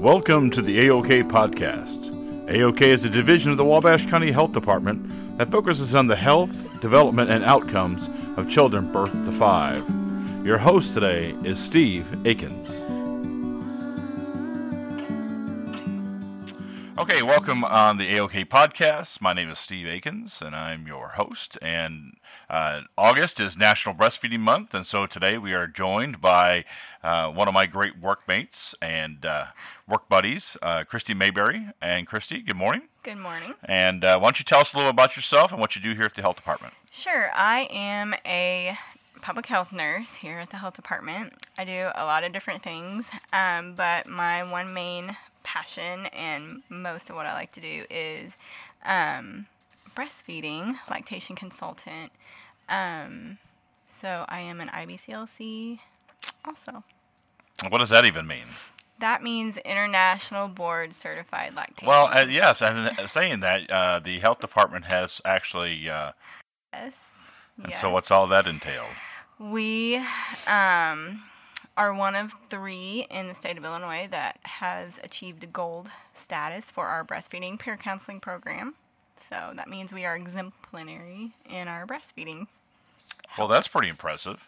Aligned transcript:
Welcome 0.00 0.50
to 0.52 0.62
the 0.62 0.86
AOK 0.86 1.28
podcast. 1.28 2.08
AOK 2.46 2.80
is 2.80 3.04
a 3.04 3.10
division 3.10 3.50
of 3.50 3.58
the 3.58 3.66
Wabash 3.66 4.06
County 4.06 4.32
Health 4.32 4.52
Department 4.52 5.36
that 5.36 5.50
focuses 5.50 5.94
on 5.94 6.06
the 6.06 6.16
health, 6.16 6.54
development, 6.80 7.28
and 7.28 7.44
outcomes 7.44 8.08
of 8.38 8.48
children 8.48 8.90
birth 8.90 9.12
to 9.26 9.30
five. 9.30 9.86
Your 10.42 10.56
host 10.56 10.94
today 10.94 11.34
is 11.44 11.58
Steve 11.58 12.26
Akins. 12.26 12.89
Okay, 17.00 17.22
welcome 17.22 17.64
on 17.64 17.96
the 17.96 18.06
AOK 18.14 18.44
podcast. 18.44 19.22
My 19.22 19.32
name 19.32 19.48
is 19.48 19.58
Steve 19.58 19.86
Akins, 19.86 20.42
and 20.42 20.54
I'm 20.54 20.86
your 20.86 21.08
host. 21.08 21.56
And 21.62 22.18
uh, 22.50 22.82
August 22.98 23.40
is 23.40 23.56
National 23.56 23.94
Breastfeeding 23.94 24.40
Month, 24.40 24.74
and 24.74 24.86
so 24.86 25.06
today 25.06 25.38
we 25.38 25.54
are 25.54 25.66
joined 25.66 26.20
by 26.20 26.66
uh, 27.02 27.30
one 27.30 27.48
of 27.48 27.54
my 27.54 27.64
great 27.64 27.98
workmates 27.98 28.74
and 28.82 29.24
uh, 29.24 29.46
work 29.88 30.10
buddies, 30.10 30.58
uh, 30.60 30.84
Christy 30.84 31.14
Mayberry. 31.14 31.68
And 31.80 32.06
Christy, 32.06 32.42
good 32.42 32.56
morning. 32.56 32.82
Good 33.02 33.16
morning. 33.16 33.54
And 33.64 34.04
uh, 34.04 34.18
why 34.18 34.26
don't 34.26 34.38
you 34.38 34.44
tell 34.44 34.60
us 34.60 34.74
a 34.74 34.76
little 34.76 34.90
about 34.90 35.16
yourself 35.16 35.52
and 35.52 35.60
what 35.60 35.74
you 35.74 35.80
do 35.80 35.94
here 35.94 36.04
at 36.04 36.14
the 36.16 36.20
health 36.20 36.36
department? 36.36 36.74
Sure. 36.90 37.30
I 37.34 37.66
am 37.70 38.14
a 38.26 38.76
public 39.22 39.46
health 39.46 39.72
nurse 39.72 40.16
here 40.16 40.38
at 40.38 40.50
the 40.50 40.58
health 40.58 40.74
department. 40.74 41.32
I 41.56 41.64
do 41.64 41.88
a 41.94 42.04
lot 42.04 42.24
of 42.24 42.34
different 42.34 42.62
things, 42.62 43.08
um, 43.32 43.74
but 43.74 44.06
my 44.06 44.42
one 44.42 44.74
main 44.74 45.16
passion 45.42 46.06
and 46.06 46.62
most 46.68 47.10
of 47.10 47.16
what 47.16 47.26
I 47.26 47.32
like 47.32 47.52
to 47.52 47.60
do 47.60 47.84
is 47.90 48.36
um, 48.84 49.46
breastfeeding, 49.94 50.76
lactation 50.88 51.36
consultant. 51.36 52.12
Um, 52.68 53.38
so 53.86 54.24
I 54.28 54.40
am 54.40 54.60
an 54.60 54.68
IBCLC 54.68 55.80
also. 56.44 56.84
What 57.68 57.78
does 57.78 57.90
that 57.90 58.04
even 58.04 58.26
mean? 58.26 58.46
That 59.00 59.22
means 59.22 59.56
International 59.58 60.48
Board 60.48 60.92
Certified 60.92 61.54
Lactation. 61.54 61.88
Well, 61.88 62.06
uh, 62.06 62.26
yes, 62.28 62.60
and 62.60 63.08
saying 63.08 63.40
that, 63.40 63.70
uh, 63.70 63.98
the 63.98 64.18
health 64.18 64.40
department 64.40 64.86
has 64.86 65.22
actually. 65.24 65.88
Uh, 65.88 66.12
yes. 66.72 67.02
and 67.56 67.70
yes. 67.70 67.80
So, 67.80 67.90
what's 67.90 68.10
all 68.10 68.26
that 68.26 68.46
entailed? 68.46 68.90
We 69.38 69.96
um, 70.46 71.22
are 71.80 71.94
one 71.94 72.14
of 72.14 72.34
three 72.50 73.06
in 73.10 73.26
the 73.26 73.34
state 73.34 73.56
of 73.56 73.64
Illinois 73.64 74.06
that 74.10 74.38
has 74.42 75.00
achieved 75.02 75.50
gold 75.50 75.88
status 76.12 76.70
for 76.70 76.88
our 76.88 77.02
breastfeeding 77.02 77.58
peer 77.58 77.78
counseling 77.78 78.20
program. 78.20 78.74
So 79.16 79.52
that 79.56 79.66
means 79.66 79.90
we 79.90 80.04
are 80.04 80.14
exemplary 80.14 81.32
in 81.48 81.68
our 81.68 81.86
breastfeeding. 81.86 82.48
Well, 83.38 83.48
that's 83.48 83.66
pretty 83.66 83.88
impressive. 83.88 84.46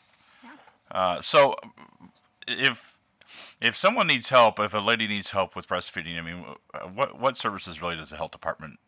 Uh, 0.90 1.22
so, 1.22 1.56
if 2.46 2.98
if 3.62 3.74
someone 3.74 4.08
needs 4.08 4.28
help, 4.28 4.60
if 4.60 4.74
a 4.74 4.78
lady 4.78 5.08
needs 5.08 5.30
help 5.30 5.56
with 5.56 5.66
breastfeeding, 5.66 6.18
I 6.18 6.20
mean, 6.20 6.44
uh, 6.74 6.80
what 6.80 7.18
what 7.18 7.38
services 7.38 7.80
really 7.80 7.96
does 7.96 8.10
the 8.10 8.16
health 8.16 8.32
department? 8.32 8.78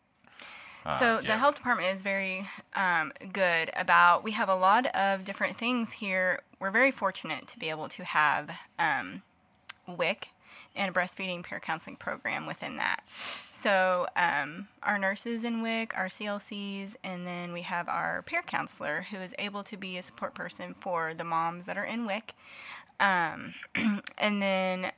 Uh, 0.85 0.99
so 0.99 1.21
the 1.21 1.37
health 1.37 1.55
department 1.55 1.95
is 1.95 2.03
very 2.03 2.45
um, 2.75 3.11
good 3.33 3.71
about. 3.75 4.23
We 4.23 4.31
have 4.33 4.49
a 4.49 4.55
lot 4.55 4.85
of 4.95 5.25
different 5.25 5.57
things 5.57 5.93
here. 5.93 6.41
We're 6.59 6.71
very 6.71 6.91
fortunate 6.91 7.47
to 7.49 7.59
be 7.59 7.69
able 7.69 7.89
to 7.89 8.03
have 8.03 8.51
um, 8.79 9.21
WIC 9.87 10.29
and 10.75 10.89
a 10.89 10.99
breastfeeding 10.99 11.43
peer 11.43 11.59
counseling 11.59 11.95
program 11.95 12.45
within 12.45 12.77
that. 12.77 13.03
So 13.51 14.07
um, 14.15 14.67
our 14.83 14.97
nurses 14.97 15.43
in 15.43 15.61
WIC, 15.61 15.97
our 15.97 16.07
CLCs, 16.07 16.95
and 17.03 17.25
then 17.25 17.53
we 17.53 17.61
have 17.61 17.87
our 17.87 18.21
peer 18.21 18.41
counselor 18.41 19.07
who 19.11 19.17
is 19.17 19.33
able 19.39 19.63
to 19.63 19.77
be 19.77 19.97
a 19.97 20.01
support 20.01 20.33
person 20.33 20.75
for 20.79 21.13
the 21.13 21.23
moms 21.23 21.65
that 21.65 21.77
are 21.77 21.85
in 21.85 22.05
WIC. 22.05 22.33
Um, 22.99 23.53
and 24.17 24.41
then 24.41 24.91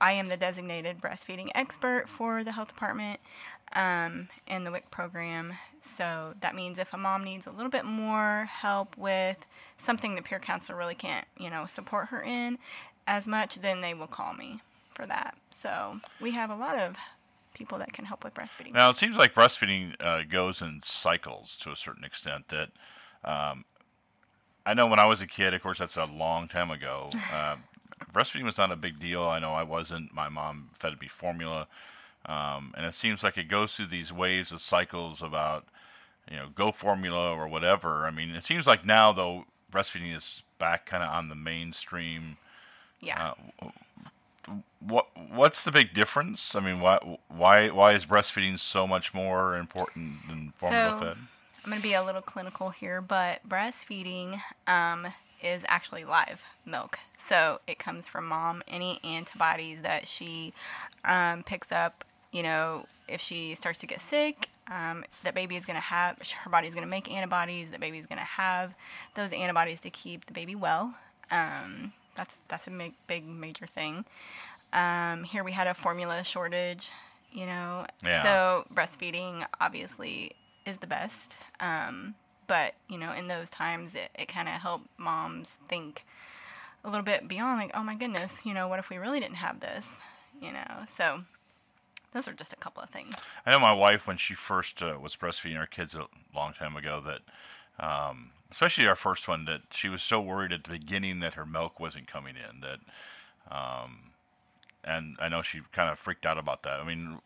I 0.00 0.12
am 0.12 0.28
the 0.28 0.36
designated 0.36 1.00
breastfeeding 1.00 1.50
expert 1.54 2.08
for 2.08 2.44
the 2.44 2.52
health 2.52 2.68
department 2.68 3.20
um, 3.74 4.28
and 4.46 4.66
the 4.66 4.70
WIC 4.70 4.90
program. 4.90 5.54
So 5.82 6.34
that 6.40 6.54
means 6.54 6.78
if 6.78 6.92
a 6.92 6.98
mom 6.98 7.24
needs 7.24 7.46
a 7.46 7.50
little 7.50 7.70
bit 7.70 7.84
more 7.84 8.46
help 8.50 8.96
with 8.96 9.46
something 9.76 10.14
the 10.14 10.22
peer 10.22 10.38
counselor 10.38 10.78
really 10.78 10.94
can't, 10.94 11.26
you 11.38 11.50
know, 11.50 11.66
support 11.66 12.08
her 12.08 12.22
in 12.22 12.58
as 13.06 13.26
much, 13.26 13.56
then 13.56 13.80
they 13.80 13.94
will 13.94 14.06
call 14.06 14.34
me 14.34 14.60
for 14.94 15.06
that. 15.06 15.36
So 15.54 16.00
we 16.20 16.32
have 16.32 16.50
a 16.50 16.54
lot 16.54 16.78
of 16.78 16.96
people 17.54 17.78
that 17.78 17.92
can 17.92 18.04
help 18.04 18.24
with 18.24 18.34
breastfeeding. 18.34 18.72
Now 18.72 18.90
it 18.90 18.96
seems 18.96 19.16
like 19.16 19.34
breastfeeding 19.34 19.94
uh, 20.00 20.22
goes 20.22 20.62
in 20.62 20.80
cycles 20.82 21.56
to 21.62 21.72
a 21.72 21.76
certain 21.76 22.04
extent. 22.04 22.48
That 22.48 22.70
um, 23.24 23.64
I 24.64 24.74
know 24.74 24.86
when 24.86 24.98
I 24.98 25.06
was 25.06 25.20
a 25.20 25.26
kid, 25.26 25.54
of 25.54 25.62
course, 25.62 25.78
that's 25.78 25.96
a 25.96 26.04
long 26.04 26.48
time 26.48 26.70
ago. 26.70 27.10
Uh, 27.32 27.56
breastfeeding 28.12 28.44
was 28.44 28.58
not 28.58 28.70
a 28.70 28.76
big 28.76 29.00
deal. 29.00 29.22
I 29.24 29.38
know 29.40 29.52
I 29.52 29.64
wasn't. 29.64 30.14
My 30.14 30.28
mom 30.28 30.70
fed 30.78 31.00
me 31.00 31.08
formula. 31.08 31.66
Um, 32.26 32.74
and 32.76 32.84
it 32.84 32.94
seems 32.94 33.22
like 33.22 33.38
it 33.38 33.48
goes 33.48 33.74
through 33.74 33.86
these 33.86 34.12
waves 34.12 34.52
of 34.52 34.60
cycles 34.60 35.22
about, 35.22 35.64
you 36.30 36.36
know, 36.36 36.48
go 36.54 36.72
formula 36.72 37.32
or 37.34 37.48
whatever. 37.48 38.06
I 38.06 38.10
mean, 38.10 38.30
it 38.30 38.42
seems 38.44 38.66
like 38.66 38.84
now 38.84 39.12
though 39.12 39.44
breastfeeding 39.72 40.14
is 40.14 40.42
back 40.58 40.84
kind 40.86 41.02
of 41.02 41.08
on 41.08 41.28
the 41.28 41.36
mainstream. 41.36 42.36
yeah. 43.00 43.32
Uh, 43.60 43.68
what 44.80 45.08
what's 45.30 45.64
the 45.64 45.70
big 45.70 45.92
difference? 45.92 46.54
I 46.54 46.60
mean, 46.60 46.80
why 46.80 46.98
why 47.28 47.68
why 47.68 47.92
is 47.92 48.06
breastfeeding 48.06 48.58
so 48.58 48.86
much 48.86 49.12
more 49.12 49.56
important 49.56 50.26
than 50.28 50.52
formula 50.56 50.98
So- 50.98 51.06
fed? 51.06 51.16
I'm 51.64 51.72
going 51.72 51.82
to 51.82 51.88
be 51.88 51.92
a 51.92 52.02
little 52.02 52.22
clinical 52.22 52.70
here, 52.70 53.02
but 53.02 53.46
breastfeeding 53.46 54.40
um, 54.66 55.08
is 55.42 55.64
actually 55.68 56.04
live 56.06 56.40
milk. 56.64 56.98
So 57.18 57.60
it 57.66 57.78
comes 57.78 58.06
from 58.06 58.26
mom. 58.26 58.62
Any 58.66 59.00
antibodies 59.04 59.82
that 59.82 60.08
she 60.08 60.54
um, 61.04 61.42
picks 61.42 61.70
up, 61.70 62.04
you 62.32 62.42
know, 62.42 62.86
if 63.06 63.20
she 63.20 63.54
starts 63.54 63.78
to 63.80 63.86
get 63.86 64.00
sick, 64.00 64.48
um, 64.70 65.04
that 65.24 65.34
baby 65.34 65.56
is 65.56 65.64
going 65.64 65.76
to 65.76 65.82
have, 65.82 66.18
her 66.44 66.50
body's 66.50 66.74
going 66.74 66.86
to 66.86 66.90
make 66.90 67.10
antibodies. 67.10 67.70
The 67.70 67.78
baby's 67.78 68.06
going 68.06 68.18
to 68.18 68.24
have 68.24 68.74
those 69.14 69.32
antibodies 69.32 69.80
to 69.80 69.90
keep 69.90 70.26
the 70.26 70.32
baby 70.32 70.54
well. 70.54 70.94
Um, 71.30 71.92
that's 72.14 72.42
that's 72.48 72.66
a 72.66 72.70
big, 72.70 72.94
big 73.06 73.26
major 73.26 73.66
thing. 73.66 74.04
Um, 74.72 75.24
here 75.24 75.42
we 75.42 75.52
had 75.52 75.66
a 75.66 75.74
formula 75.74 76.24
shortage, 76.24 76.90
you 77.32 77.46
know. 77.46 77.86
Yeah. 78.04 78.22
So 78.22 78.66
breastfeeding 78.74 79.46
obviously 79.60 80.32
is 80.66 80.78
the 80.78 80.86
best. 80.86 81.38
Um, 81.60 82.14
but 82.46 82.74
you 82.88 82.98
know, 82.98 83.12
in 83.12 83.28
those 83.28 83.48
times, 83.48 83.94
it, 83.94 84.10
it 84.18 84.28
kind 84.28 84.48
of 84.48 84.54
helped 84.54 84.88
moms 84.98 85.56
think 85.68 86.04
a 86.84 86.90
little 86.90 87.04
bit 87.04 87.28
beyond, 87.28 87.60
like, 87.60 87.70
oh 87.74 87.82
my 87.82 87.94
goodness, 87.94 88.44
you 88.44 88.54
know, 88.54 88.68
what 88.68 88.78
if 88.78 88.90
we 88.90 88.98
really 88.98 89.20
didn't 89.20 89.36
have 89.36 89.60
this, 89.60 89.90
you 90.40 90.52
know? 90.52 90.86
So 90.96 91.22
those 92.12 92.28
are 92.28 92.32
just 92.32 92.52
a 92.52 92.56
couple 92.56 92.82
of 92.82 92.90
things. 92.90 93.14
I 93.44 93.50
know 93.50 93.60
my 93.60 93.72
wife 93.72 94.06
when 94.06 94.16
she 94.16 94.34
first 94.34 94.82
uh, 94.82 94.98
was 95.00 95.16
breastfeeding 95.16 95.58
our 95.58 95.66
kids 95.66 95.94
a 95.94 96.06
long 96.34 96.52
time 96.52 96.76
ago 96.76 97.02
that, 97.04 97.84
um, 97.84 98.30
especially 98.50 98.86
our 98.86 98.96
first 98.96 99.28
one, 99.28 99.44
that 99.44 99.62
she 99.70 99.88
was 99.88 100.02
so 100.02 100.20
worried 100.20 100.52
at 100.52 100.64
the 100.64 100.70
beginning 100.70 101.20
that 101.20 101.34
her 101.34 101.46
milk 101.46 101.78
wasn't 101.78 102.06
coming 102.06 102.34
in 102.36 102.60
that, 102.60 102.80
um, 103.50 104.10
and 104.84 105.16
I 105.20 105.28
know 105.28 105.42
she 105.42 105.60
kind 105.72 105.90
of 105.90 105.98
freaked 105.98 106.24
out 106.24 106.38
about 106.38 106.62
that. 106.62 106.80
I 106.80 106.84
mean, 106.84 107.18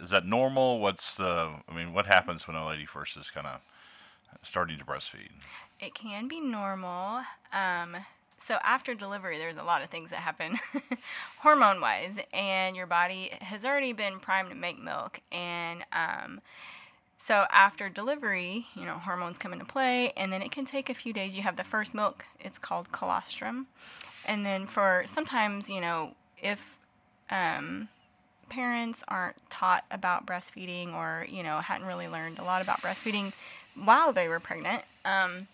is 0.00 0.10
that 0.10 0.24
normal? 0.24 0.80
What's 0.80 1.14
the? 1.16 1.50
I 1.68 1.74
mean, 1.74 1.92
what 1.92 2.06
happens 2.06 2.46
when 2.46 2.56
a 2.56 2.66
lady 2.66 2.86
first 2.86 3.16
is 3.16 3.30
kind 3.30 3.46
of 3.46 3.60
starting 4.42 4.78
to 4.78 4.84
breastfeed? 4.84 5.30
It 5.80 5.94
can 5.94 6.28
be 6.28 6.40
normal. 6.40 7.22
Um, 7.52 7.96
so 8.38 8.58
after 8.62 8.94
delivery, 8.94 9.36
there's 9.36 9.56
a 9.56 9.62
lot 9.62 9.82
of 9.82 9.90
things 9.90 10.10
that 10.10 10.20
happen 10.20 10.58
hormone 11.38 11.80
wise, 11.80 12.16
and 12.32 12.76
your 12.76 12.86
body 12.86 13.30
has 13.40 13.64
already 13.64 13.92
been 13.92 14.20
primed 14.20 14.50
to 14.50 14.54
make 14.54 14.80
milk. 14.80 15.20
And 15.32 15.84
um, 15.92 16.40
so 17.16 17.46
after 17.50 17.88
delivery, 17.88 18.66
you 18.74 18.84
know, 18.84 18.94
hormones 18.94 19.38
come 19.38 19.52
into 19.52 19.64
play, 19.64 20.12
and 20.16 20.32
then 20.32 20.40
it 20.40 20.52
can 20.52 20.64
take 20.64 20.88
a 20.88 20.94
few 20.94 21.12
days. 21.12 21.36
You 21.36 21.42
have 21.42 21.56
the 21.56 21.64
first 21.64 21.94
milk, 21.94 22.24
it's 22.38 22.58
called 22.58 22.92
colostrum. 22.92 23.66
And 24.24 24.46
then 24.46 24.66
for 24.66 25.02
sometimes, 25.04 25.68
you 25.68 25.80
know, 25.80 26.12
if 26.40 26.78
um, 27.30 27.88
parents 28.48 29.02
aren't 29.08 29.36
taught 29.50 29.84
about 29.90 30.26
breastfeeding 30.26 30.94
or, 30.94 31.26
you 31.28 31.42
know, 31.42 31.58
hadn't 31.58 31.86
really 31.86 32.08
learned 32.08 32.38
a 32.38 32.44
lot 32.44 32.62
about 32.62 32.80
breastfeeding 32.80 33.32
while 33.74 34.12
they 34.12 34.28
were 34.28 34.40
pregnant, 34.40 34.82
um, 35.04 35.48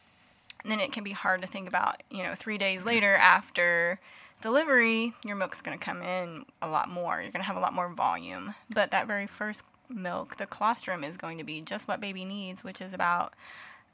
then 0.65 0.81
it 0.81 0.93
can 0.93 1.05
be 1.05 1.13
hard 1.13 1.43
to 1.43 1.49
think 1.49 1.69
about, 1.69 2.03
you 2.11 2.23
know, 2.23 2.35
three 2.35 2.59
days 2.59 2.85
later 2.85 3.15
after 3.15 4.01
delivery, 4.41 5.15
your 5.25 5.37
milk's 5.37 5.63
going 5.63 5.79
to 5.79 5.85
come 5.85 6.03
in 6.03 6.45
a 6.61 6.69
lot 6.69 6.89
more. 6.89 7.21
You're 7.21 7.31
going 7.31 7.43
to 7.43 7.47
have 7.47 7.57
a 7.57 7.61
lot 7.61 7.75
more 7.75 7.89
volume. 7.89 8.55
But 8.69 8.91
that 8.91 9.07
very 9.07 9.27
first 9.27 9.65
milk, 9.89 10.37
the 10.37 10.47
colostrum, 10.47 11.05
is 11.05 11.17
going 11.17 11.39
to 11.39 11.45
be 11.45 11.61
just 11.61 11.89
what 11.89 12.01
baby 12.01 12.25
needs, 12.25 12.65
which 12.65 12.81
is 12.81 12.93
about 12.93 13.35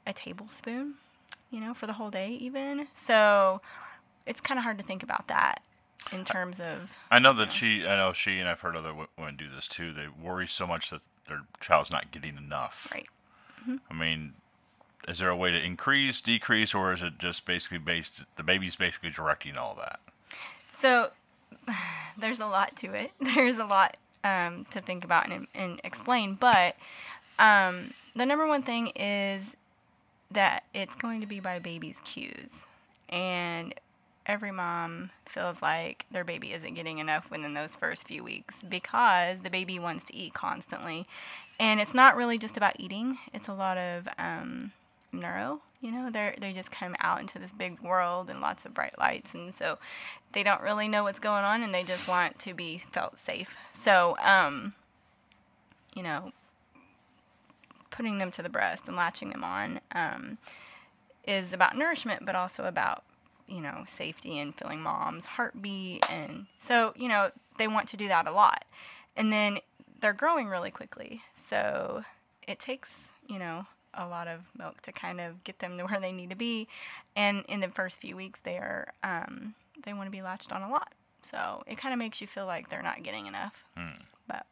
a 0.05 0.13
tablespoon, 0.13 0.95
you 1.49 1.59
know, 1.59 1.73
for 1.73 1.87
the 1.87 1.93
whole 1.93 2.09
day, 2.09 2.31
even. 2.31 2.87
So 2.95 3.61
it's 4.25 4.41
kind 4.41 4.57
of 4.57 4.63
hard 4.63 4.77
to 4.77 4.83
think 4.83 5.03
about 5.03 5.27
that 5.27 5.61
in 6.11 6.25
terms 6.25 6.59
of. 6.59 6.97
I 7.09 7.19
know 7.19 7.33
that 7.33 7.51
she, 7.51 7.85
I 7.85 7.97
know 7.97 8.13
she, 8.13 8.39
and 8.39 8.49
I've 8.49 8.61
heard 8.61 8.75
other 8.75 8.93
women 9.17 9.35
do 9.35 9.47
this 9.53 9.67
too. 9.67 9.93
They 9.93 10.07
worry 10.07 10.47
so 10.47 10.65
much 10.65 10.89
that 10.89 11.01
their 11.27 11.41
child's 11.59 11.91
not 11.91 12.11
getting 12.11 12.37
enough. 12.37 12.87
Right. 12.93 13.07
I 13.89 13.93
mean, 13.93 14.33
is 15.07 15.19
there 15.19 15.29
a 15.29 15.35
way 15.35 15.51
to 15.51 15.61
increase, 15.61 16.21
decrease, 16.21 16.75
or 16.75 16.93
is 16.93 17.01
it 17.01 17.17
just 17.17 17.45
basically 17.45 17.79
based? 17.79 18.25
The 18.35 18.43
baby's 18.43 18.75
basically 18.75 19.09
directing 19.09 19.57
all 19.57 19.75
that. 19.75 19.99
So 20.71 21.11
there's 22.17 22.39
a 22.39 22.45
lot 22.45 22.75
to 22.77 22.93
it. 22.93 23.11
There's 23.19 23.57
a 23.57 23.65
lot 23.65 23.97
um, 24.23 24.65
to 24.71 24.79
think 24.79 25.03
about 25.03 25.29
and, 25.29 25.47
and 25.55 25.81
explain. 25.83 26.35
But 26.35 26.75
um, 27.39 27.93
the 28.15 28.25
number 28.25 28.47
one 28.47 28.63
thing 28.63 28.87
is 28.95 29.55
that 30.29 30.63
it's 30.73 30.95
going 30.95 31.19
to 31.21 31.27
be 31.27 31.39
by 31.39 31.59
baby's 31.59 32.01
cues. 32.01 32.65
And 33.09 33.73
every 34.25 34.51
mom 34.51 35.09
feels 35.25 35.61
like 35.61 36.05
their 36.11 36.23
baby 36.23 36.53
isn't 36.53 36.73
getting 36.73 36.99
enough 36.99 37.29
within 37.29 37.53
those 37.53 37.75
first 37.75 38.07
few 38.07 38.23
weeks 38.23 38.57
because 38.67 39.39
the 39.39 39.49
baby 39.49 39.79
wants 39.79 40.05
to 40.05 40.15
eat 40.15 40.33
constantly. 40.33 41.07
And 41.59 41.79
it's 41.79 41.93
not 41.93 42.15
really 42.15 42.37
just 42.37 42.57
about 42.57 42.79
eating, 42.79 43.17
it's 43.33 43.47
a 43.47 43.53
lot 43.53 43.77
of 43.77 44.07
um, 44.17 44.71
neuro. 45.11 45.61
You 45.81 45.91
know, 45.91 46.09
they're 46.11 46.35
they 46.39 46.53
just 46.53 46.71
come 46.71 46.95
out 46.99 47.19
into 47.19 47.39
this 47.39 47.53
big 47.53 47.79
world 47.81 48.29
and 48.29 48.39
lots 48.39 48.65
of 48.65 48.73
bright 48.73 48.97
lights, 48.99 49.33
and 49.33 49.53
so 49.53 49.79
they 50.33 50.43
don't 50.43 50.61
really 50.61 50.87
know 50.87 51.03
what's 51.03 51.19
going 51.19 51.43
on, 51.43 51.63
and 51.63 51.73
they 51.73 51.83
just 51.83 52.07
want 52.07 52.37
to 52.39 52.53
be 52.53 52.77
felt 52.77 53.17
safe. 53.17 53.57
So, 53.71 54.15
um, 54.21 54.73
you 55.95 56.03
know, 56.03 56.31
putting 57.89 58.19
them 58.19 58.31
to 58.31 58.41
the 58.43 58.49
breast 58.49 58.87
and 58.87 58.95
latching 58.95 59.29
them 59.29 59.43
on 59.43 59.79
um, 59.93 60.37
is 61.27 61.53
about 61.53 61.77
nourishment, 61.77 62.25
but 62.25 62.35
also 62.35 62.65
about 62.65 63.03
you 63.47 63.59
know 63.59 63.83
safety 63.85 64.39
and 64.39 64.55
feeling 64.55 64.81
mom's 64.81 65.25
heartbeat, 65.25 66.09
and 66.11 66.45
so 66.59 66.93
you 66.95 67.07
know 67.07 67.31
they 67.57 67.67
want 67.67 67.87
to 67.89 67.97
do 67.97 68.07
that 68.07 68.27
a 68.27 68.31
lot, 68.31 68.65
and 69.15 69.33
then 69.33 69.59
they're 69.99 70.13
growing 70.13 70.47
really 70.47 70.71
quickly, 70.71 71.21
so 71.35 72.03
it 72.47 72.59
takes 72.59 73.11
you 73.27 73.39
know 73.39 73.65
a 73.93 74.07
lot 74.07 74.27
of 74.27 74.41
milk 74.57 74.81
to 74.81 74.91
kind 74.91 75.19
of 75.19 75.43
get 75.43 75.59
them 75.59 75.77
to 75.77 75.83
where 75.87 75.99
they 75.99 76.11
need 76.11 76.29
to 76.29 76.35
be, 76.35 76.67
and 77.15 77.43
in 77.47 77.59
the 77.59 77.69
first 77.69 77.99
few 77.99 78.15
weeks 78.15 78.39
they 78.39 78.57
are 78.57 78.93
um, 79.03 79.55
they 79.83 79.93
want 79.93 80.07
to 80.07 80.11
be 80.11 80.21
latched 80.21 80.51
on 80.51 80.61
a 80.61 80.69
lot, 80.69 80.93
so 81.21 81.63
it 81.67 81.77
kind 81.77 81.93
of 81.93 81.99
makes 81.99 82.21
you 82.21 82.27
feel 82.27 82.45
like 82.45 82.69
they're 82.69 82.81
not 82.81 83.03
getting 83.03 83.27
enough, 83.27 83.63
but. 84.27 84.45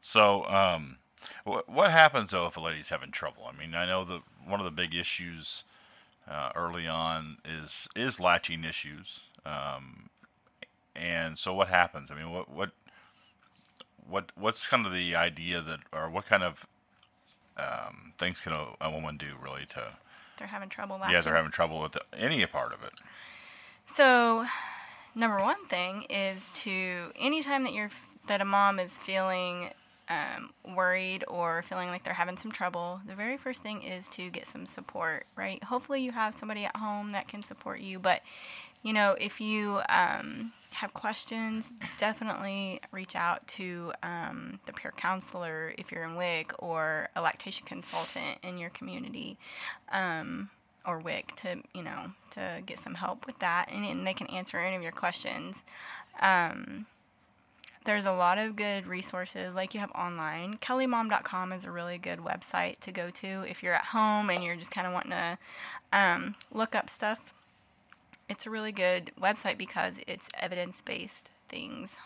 So, 0.00 0.46
um, 0.46 0.98
what, 1.44 1.68
what 1.68 1.90
happens 1.90 2.30
though 2.30 2.46
if 2.46 2.56
a 2.56 2.60
lady's 2.60 2.88
having 2.88 3.10
trouble? 3.10 3.48
I 3.52 3.58
mean, 3.58 3.74
I 3.74 3.86
know 3.86 4.04
that 4.04 4.22
one 4.46 4.60
of 4.60 4.64
the 4.64 4.70
big 4.70 4.94
issues 4.94 5.64
uh, 6.30 6.50
early 6.54 6.86
on 6.86 7.38
is 7.44 7.88
is 7.96 8.20
latching 8.20 8.64
issues, 8.64 9.20
um, 9.44 10.10
and 10.94 11.38
so 11.38 11.54
what 11.54 11.68
happens? 11.68 12.10
I 12.10 12.14
mean, 12.14 12.30
what 12.30 12.50
what 12.50 12.70
what 14.08 14.32
what's 14.36 14.66
kind 14.66 14.86
of 14.86 14.92
the 14.92 15.14
idea 15.14 15.60
that, 15.60 15.80
or 15.92 16.10
what 16.10 16.26
kind 16.26 16.42
of 16.42 16.66
um, 17.58 18.12
things 18.18 18.40
can 18.40 18.52
a, 18.52 18.66
a 18.80 18.90
woman 18.90 19.16
do 19.16 19.26
really 19.42 19.66
to? 19.70 19.82
They're 20.36 20.46
having 20.48 20.68
trouble 20.68 20.96
Yeah, 21.00 21.06
latching. 21.06 21.22
they're 21.22 21.36
having 21.36 21.50
trouble 21.50 21.80
with 21.80 21.92
the, 21.92 22.02
any 22.16 22.44
part 22.46 22.72
of 22.72 22.82
it. 22.84 22.92
So, 23.86 24.46
number 25.14 25.38
one 25.42 25.66
thing 25.66 26.04
is 26.10 26.50
to 26.50 27.10
anytime 27.18 27.62
that 27.64 27.72
you're 27.72 27.90
that 28.28 28.40
a 28.40 28.44
mom 28.44 28.78
is 28.78 28.92
feeling 28.98 29.70
um, 30.08 30.50
worried 30.74 31.24
or 31.28 31.62
feeling 31.62 31.88
like 31.88 32.04
they're 32.04 32.14
having 32.14 32.36
some 32.36 32.50
trouble, 32.50 33.00
the 33.06 33.14
very 33.14 33.36
first 33.36 33.62
thing 33.62 33.82
is 33.82 34.08
to 34.10 34.30
get 34.30 34.46
some 34.46 34.66
support. 34.66 35.26
Right? 35.36 35.62
Hopefully, 35.64 36.02
you 36.02 36.12
have 36.12 36.34
somebody 36.34 36.64
at 36.64 36.76
home 36.76 37.10
that 37.10 37.28
can 37.28 37.42
support 37.42 37.80
you. 37.80 37.98
But 37.98 38.22
you 38.82 38.92
know, 38.92 39.16
if 39.20 39.40
you 39.40 39.80
um, 39.88 40.52
have 40.74 40.94
questions, 40.94 41.72
definitely 41.96 42.80
reach 42.92 43.16
out 43.16 43.46
to 43.48 43.92
um, 44.02 44.60
the 44.66 44.72
peer 44.72 44.92
counselor 44.96 45.74
if 45.76 45.90
you're 45.90 46.04
in 46.04 46.14
WIC 46.14 46.54
or 46.58 47.08
a 47.16 47.20
lactation 47.20 47.66
consultant 47.66 48.38
in 48.42 48.58
your 48.58 48.70
community 48.70 49.36
um, 49.90 50.50
or 50.86 50.98
WIC 50.98 51.34
to 51.36 51.62
you 51.74 51.82
know 51.82 52.12
to 52.30 52.62
get 52.64 52.78
some 52.78 52.94
help 52.94 53.26
with 53.26 53.38
that, 53.40 53.68
and, 53.72 53.84
and 53.84 54.06
they 54.06 54.14
can 54.14 54.28
answer 54.28 54.58
any 54.58 54.76
of 54.76 54.82
your 54.82 54.92
questions. 54.92 55.64
Um, 56.20 56.86
there's 57.84 58.04
a 58.04 58.12
lot 58.12 58.38
of 58.38 58.56
good 58.56 58.86
resources 58.86 59.54
like 59.54 59.74
you 59.74 59.80
have 59.80 59.90
online. 59.92 60.58
KellyMom.com 60.58 61.52
is 61.52 61.64
a 61.64 61.70
really 61.70 61.98
good 61.98 62.20
website 62.20 62.78
to 62.80 62.92
go 62.92 63.10
to 63.10 63.44
if 63.48 63.62
you're 63.62 63.74
at 63.74 63.86
home 63.86 64.30
and 64.30 64.42
you're 64.44 64.56
just 64.56 64.70
kind 64.70 64.86
of 64.86 64.92
wanting 64.92 65.12
to 65.12 65.38
um, 65.92 66.34
look 66.52 66.74
up 66.74 66.90
stuff. 66.90 67.32
It's 68.28 68.46
a 68.46 68.50
really 68.50 68.72
good 68.72 69.12
website 69.20 69.56
because 69.56 70.00
it's 70.06 70.28
evidence 70.38 70.82
based 70.82 71.30
things. 71.48 71.96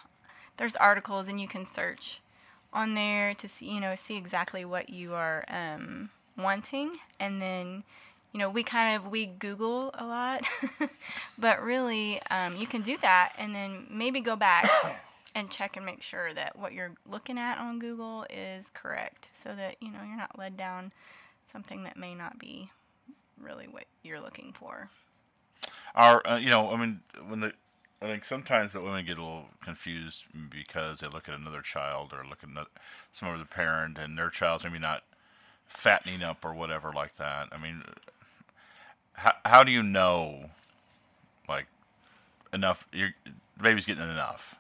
There's 0.57 0.77
articles 0.77 1.27
and 1.29 1.41
you 1.41 1.49
can 1.49 1.67
search 1.67 2.21
on 2.73 2.95
there 2.95 3.35
to 3.35 3.49
see 3.49 3.67
you 3.67 3.81
know 3.81 3.95
see 3.95 4.17
exactly 4.17 4.65
what 4.65 4.89
you 4.89 5.13
are 5.13 5.45
um, 5.49 6.11
wanting 6.37 6.93
and 7.21 7.41
then 7.43 7.83
you 8.33 8.39
know 8.39 8.49
we 8.49 8.63
kind 8.63 8.97
of 8.97 9.11
we 9.11 9.27
google 9.27 9.91
a 9.95 10.07
lot 10.07 10.43
but 11.39 11.63
really 11.63 12.21
um, 12.31 12.57
you 12.57 12.67
can 12.67 12.81
do 12.81 12.97
that 13.03 13.33
and 13.39 13.55
then 13.55 13.87
maybe 13.91 14.21
go 14.21 14.37
back 14.37 14.69
and 15.35 15.51
check 15.51 15.77
and 15.77 15.87
make 15.87 16.03
sure 16.03 16.33
that 16.35 16.59
what 16.59 16.73
you're 16.73 16.95
looking 17.09 17.39
at 17.39 17.59
on 17.59 17.79
google 17.79 18.27
is 18.31 18.71
correct 18.71 19.31
so 19.33 19.55
that 19.55 19.77
you 19.81 19.91
know 19.91 20.01
you're 20.07 20.17
not 20.17 20.39
led 20.39 20.57
down 20.57 20.93
something 21.47 21.85
that 21.85 21.97
may 21.97 22.15
not 22.15 22.39
be 22.39 22.71
really 23.41 23.67
what 23.67 23.85
you're 24.03 24.21
looking 24.21 24.53
for 24.53 24.91
Are 25.95 26.23
uh, 26.27 26.37
you 26.37 26.51
know? 26.51 26.71
I 26.71 26.77
mean, 26.77 27.01
when 27.29 27.41
the 27.41 27.53
I 28.01 28.07
think 28.07 28.25
sometimes 28.25 28.73
the 28.73 28.81
women 28.81 29.05
get 29.07 29.19
a 29.19 29.23
little 29.23 29.47
confused 29.65 30.25
because 30.51 31.01
they 31.01 31.09
look 31.09 31.29
at 31.29 31.35
another 31.35 31.63
child 31.63 32.13
or 32.13 32.25
look 32.29 32.43
at 32.43 32.49
some 33.13 33.29
other 33.29 33.45
parent 33.45 33.99
and 33.99 34.19
their 34.19 34.31
child's 34.31 34.65
maybe 34.65 34.79
not 34.79 35.05
fattening 35.67 36.23
up 36.23 36.45
or 36.45 36.53
whatever 36.55 36.93
like 36.93 37.17
that. 37.17 37.49
I 37.53 37.59
mean, 37.59 37.85
how 39.15 39.33
how 39.45 39.63
do 39.63 39.73
you 39.73 39.83
know, 39.83 40.51
like, 41.49 41.67
enough? 42.53 42.89
Your 42.93 43.11
baby's 43.61 43.87
getting 43.87 44.03
enough. 44.03 44.57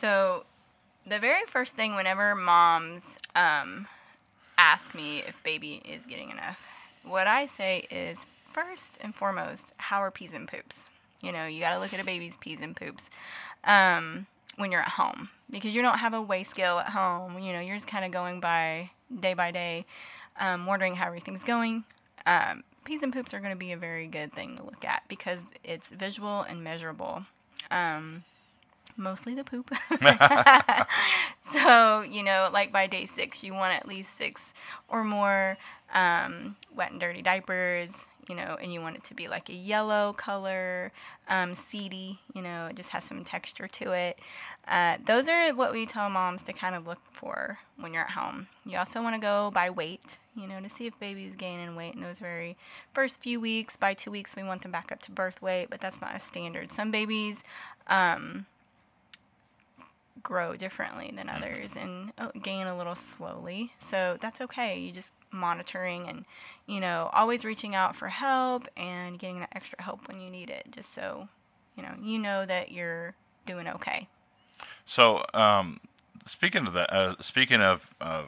So, 0.00 0.44
the 1.06 1.18
very 1.18 1.46
first 1.46 1.74
thing 1.74 1.94
whenever 1.94 2.34
moms 2.34 3.16
um, 3.34 3.86
ask 4.58 4.94
me 4.94 5.20
if 5.20 5.42
baby 5.42 5.82
is 5.88 6.04
getting 6.04 6.30
enough, 6.30 6.58
what 7.04 7.26
I 7.26 7.46
say 7.46 7.86
is 7.90 8.18
first 8.52 8.98
and 9.00 9.14
foremost, 9.14 9.72
how 9.78 10.02
are 10.02 10.10
peas 10.10 10.32
and 10.32 10.48
poops? 10.48 10.86
You 11.22 11.32
know, 11.32 11.46
you 11.46 11.60
got 11.60 11.72
to 11.72 11.78
look 11.78 11.94
at 11.94 12.00
a 12.00 12.04
baby's 12.04 12.36
peas 12.36 12.60
and 12.60 12.76
poops 12.76 13.08
um, 13.64 14.26
when 14.56 14.70
you're 14.70 14.82
at 14.82 14.88
home 14.88 15.30
because 15.48 15.74
you 15.74 15.82
don't 15.82 15.98
have 15.98 16.12
a 16.12 16.20
weigh 16.20 16.42
scale 16.42 16.78
at 16.78 16.90
home. 16.90 17.38
You 17.38 17.52
know, 17.52 17.60
you're 17.60 17.76
just 17.76 17.86
kind 17.86 18.04
of 18.04 18.10
going 18.10 18.40
by 18.40 18.90
day 19.20 19.34
by 19.34 19.50
day, 19.50 19.86
um, 20.38 20.66
wondering 20.66 20.96
how 20.96 21.06
everything's 21.06 21.44
going. 21.44 21.84
Um, 22.26 22.64
peas 22.84 23.02
and 23.02 23.12
poops 23.12 23.32
are 23.32 23.40
going 23.40 23.52
to 23.52 23.56
be 23.56 23.72
a 23.72 23.76
very 23.76 24.08
good 24.08 24.34
thing 24.34 24.56
to 24.56 24.64
look 24.64 24.84
at 24.84 25.04
because 25.08 25.40
it's 25.64 25.88
visual 25.88 26.42
and 26.42 26.62
measurable. 26.62 27.24
Um, 27.70 28.24
mostly 28.96 29.34
the 29.34 29.44
poop. 29.44 29.74
so, 31.40 32.00
you 32.02 32.22
know, 32.22 32.50
like 32.52 32.72
by 32.72 32.86
day 32.86 33.06
six, 33.06 33.42
you 33.42 33.54
want 33.54 33.74
at 33.74 33.86
least 33.86 34.14
six 34.14 34.54
or 34.88 35.04
more 35.04 35.56
um, 35.94 36.56
wet 36.74 36.90
and 36.90 37.00
dirty 37.00 37.22
diapers, 37.22 37.90
you 38.28 38.34
know, 38.34 38.56
and 38.60 38.72
you 38.72 38.80
want 38.80 38.96
it 38.96 39.04
to 39.04 39.14
be 39.14 39.28
like 39.28 39.48
a 39.48 39.54
yellow 39.54 40.12
color, 40.12 40.92
um, 41.28 41.54
seedy, 41.54 42.20
you 42.34 42.42
know, 42.42 42.66
it 42.66 42.76
just 42.76 42.90
has 42.90 43.04
some 43.04 43.24
texture 43.24 43.68
to 43.68 43.92
it. 43.92 44.18
Uh, 44.66 44.96
those 45.04 45.28
are 45.28 45.54
what 45.54 45.72
we 45.72 45.86
tell 45.86 46.10
moms 46.10 46.42
to 46.42 46.52
kind 46.52 46.74
of 46.74 46.86
look 46.86 46.98
for 47.12 47.58
when 47.78 47.94
you're 47.94 48.02
at 48.02 48.10
home. 48.10 48.48
You 48.64 48.78
also 48.78 49.00
want 49.00 49.14
to 49.14 49.20
go 49.20 49.50
by 49.52 49.70
weight, 49.70 50.18
you 50.34 50.48
know, 50.48 50.60
to 50.60 50.68
see 50.68 50.86
if 50.86 50.98
baby's 50.98 51.36
gaining 51.36 51.76
weight 51.76 51.94
in 51.94 52.00
those 52.00 52.18
very 52.18 52.56
first 52.92 53.20
few 53.22 53.40
weeks. 53.40 53.76
By 53.76 53.94
two 53.94 54.10
weeks, 54.10 54.34
we 54.34 54.42
want 54.42 54.62
them 54.62 54.72
back 54.72 54.90
up 54.90 55.00
to 55.02 55.12
birth 55.12 55.40
weight, 55.40 55.68
but 55.70 55.80
that's 55.80 56.00
not 56.00 56.16
a 56.16 56.20
standard. 56.20 56.72
Some 56.72 56.90
babies, 56.90 57.44
um, 57.86 58.46
grow 60.22 60.56
differently 60.56 61.12
than 61.14 61.28
others 61.28 61.76
and 61.76 62.12
uh, 62.18 62.28
gain 62.42 62.66
a 62.66 62.76
little 62.76 62.94
slowly. 62.94 63.72
So 63.78 64.16
that's 64.20 64.40
okay. 64.40 64.78
You 64.78 64.92
just 64.92 65.12
monitoring 65.30 66.08
and, 66.08 66.24
you 66.66 66.80
know, 66.80 67.10
always 67.12 67.44
reaching 67.44 67.74
out 67.74 67.94
for 67.96 68.08
help 68.08 68.68
and 68.76 69.18
getting 69.18 69.40
that 69.40 69.50
extra 69.52 69.82
help 69.82 70.08
when 70.08 70.20
you 70.20 70.30
need 70.30 70.50
it, 70.50 70.66
just 70.70 70.94
so, 70.94 71.28
you 71.76 71.82
know, 71.82 71.94
you 72.02 72.18
know 72.18 72.46
that 72.46 72.72
you're 72.72 73.14
doing 73.46 73.68
okay. 73.68 74.08
So, 74.84 75.24
um, 75.34 75.80
speaking 76.26 76.66
of 76.66 76.72
that, 76.72 76.92
uh, 76.92 77.14
speaking 77.20 77.60
of, 77.60 77.94
of 78.00 78.26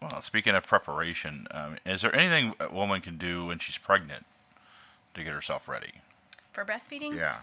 well, 0.00 0.20
speaking 0.20 0.54
of 0.54 0.64
preparation, 0.64 1.46
um, 1.50 1.76
is 1.84 2.02
there 2.02 2.14
anything 2.14 2.54
a 2.60 2.72
woman 2.72 3.00
can 3.00 3.18
do 3.18 3.46
when 3.46 3.58
she's 3.58 3.78
pregnant 3.78 4.26
to 5.14 5.24
get 5.24 5.32
herself 5.32 5.68
ready? 5.68 5.94
For 6.52 6.64
breastfeeding? 6.64 7.16
Yeah. 7.16 7.38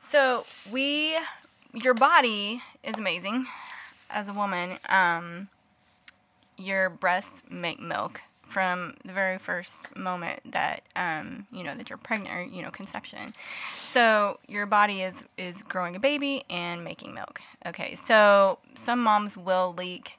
So 0.00 0.44
we, 0.70 1.16
your 1.72 1.94
body 1.94 2.62
is 2.82 2.96
amazing. 2.96 3.46
As 4.10 4.28
a 4.28 4.32
woman, 4.32 4.78
um, 4.88 5.48
your 6.56 6.88
breasts 6.90 7.42
make 7.50 7.80
milk 7.80 8.22
from 8.48 8.94
the 9.04 9.12
very 9.12 9.38
first 9.38 9.94
moment 9.94 10.40
that 10.50 10.82
um, 10.96 11.46
you 11.52 11.62
know 11.62 11.74
that 11.74 11.90
you're 11.90 11.98
pregnant 11.98 12.34
or 12.34 12.42
you 12.42 12.62
know 12.62 12.70
conception. 12.70 13.34
So 13.92 14.40
your 14.48 14.66
body 14.66 15.02
is 15.02 15.24
is 15.36 15.62
growing 15.62 15.94
a 15.94 16.00
baby 16.00 16.44
and 16.48 16.82
making 16.82 17.14
milk. 17.14 17.40
Okay, 17.66 17.94
so 17.94 18.58
some 18.74 19.02
moms 19.02 19.36
will 19.36 19.74
leak, 19.76 20.18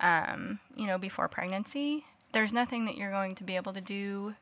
um, 0.00 0.58
you 0.76 0.86
know, 0.86 0.98
before 0.98 1.28
pregnancy. 1.28 2.04
There's 2.32 2.52
nothing 2.52 2.86
that 2.86 2.96
you're 2.96 3.10
going 3.10 3.34
to 3.36 3.44
be 3.44 3.56
able 3.56 3.72
to 3.74 3.80
do 3.80 4.34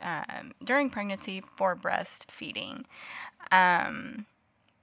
um, 0.00 0.52
during 0.64 0.90
pregnancy 0.90 1.42
for 1.56 1.76
breastfeeding. 1.76 2.84
Um, 3.52 4.26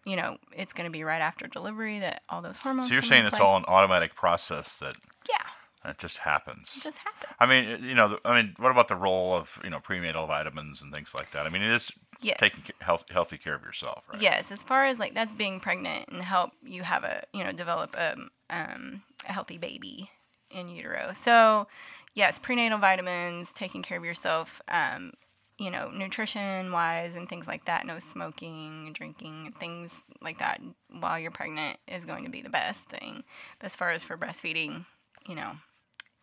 you 0.10 0.16
know, 0.16 0.38
it's 0.56 0.74
going 0.74 0.86
to 0.86 0.92
be 0.92 1.04
right 1.04 1.22
after 1.22 1.48
delivery 1.48 2.00
that 2.00 2.24
all 2.30 2.42
those 2.42 2.58
hormones. 2.58 2.90
So 2.90 2.94
you're 2.96 3.02
saying 3.02 3.26
it's 3.26 3.40
all 3.40 3.58
an 3.58 3.66
automatic 3.68 4.16
process 4.16 4.76
that 4.78 4.96
Yeah, 5.30 5.90
it 5.92 5.98
just 5.98 6.18
happens. 6.20 6.72
it 6.78 6.84
just 6.84 7.00
happens. 7.00 7.34
I 7.40 7.46
mean, 7.46 7.84
you 7.84 7.96
know, 7.96 8.18
I 8.26 8.42
mean, 8.42 8.56
what 8.58 8.72
about 8.72 8.88
the 8.88 8.96
role 8.96 9.34
of 9.34 9.60
you 9.64 9.70
know 9.70 9.80
prenatal 9.80 10.26
vitamins 10.28 10.82
and 10.82 10.94
things 10.94 11.14
like 11.18 11.32
that? 11.32 11.46
I 11.46 11.50
mean, 11.50 11.62
it 11.62 11.72
is 11.72 11.92
Yes. 12.22 12.38
taking 12.38 12.64
health, 12.82 13.06
healthy 13.10 13.38
care 13.38 13.56
of 13.56 13.64
yourself, 13.64 14.04
right? 14.12 14.22
Yes, 14.22 14.52
as 14.52 14.62
far 14.62 14.86
as 14.86 15.00
like 15.00 15.14
that's 15.14 15.32
being 15.32 15.62
pregnant 15.62 16.10
and 16.10 16.22
help 16.22 16.52
you 16.64 16.84
have 16.84 17.04
a 17.06 17.24
you 17.34 17.44
know 17.44 17.52
develop 17.54 17.96
a 17.96 18.16
um, 18.50 19.04
a 19.28 19.32
healthy 19.32 19.58
baby 19.58 20.10
in 20.52 20.68
utero. 20.68 21.12
So 21.14 21.68
yes, 22.14 22.40
prenatal 22.40 22.78
vitamins, 22.80 23.54
taking 23.54 23.82
care 23.84 23.98
of 23.98 24.04
yourself, 24.04 24.62
um, 24.68 25.14
you 25.60 25.70
know, 25.70 25.90
nutrition 25.90 26.72
wise 26.72 27.16
and 27.16 27.28
things 27.28 27.48
like 27.48 27.66
that. 27.66 27.86
No 27.86 28.00
smoking, 28.00 28.92
drinking, 28.94 29.54
things 29.60 29.94
like 30.22 30.40
that 30.40 30.62
while 30.90 31.20
you're 31.20 31.32
pregnant 31.32 31.78
is 31.88 32.06
going 32.06 32.24
to 32.24 32.32
be 32.32 32.42
the 32.42 32.50
best 32.50 32.90
thing. 32.90 33.24
But 33.60 33.66
as 33.66 33.76
far 33.76 33.92
as 33.92 34.04
for 34.04 34.18
breastfeeding, 34.18 34.86
you 35.28 35.36
know. 35.36 35.52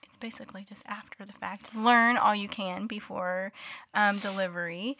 It's 0.02 0.16
basically 0.16 0.64
just 0.64 0.86
after 0.86 1.24
the 1.24 1.32
fact. 1.32 1.74
Learn 1.74 2.16
all 2.16 2.34
you 2.34 2.48
can 2.48 2.86
before 2.86 3.52
um, 3.92 4.18
delivery 4.18 4.96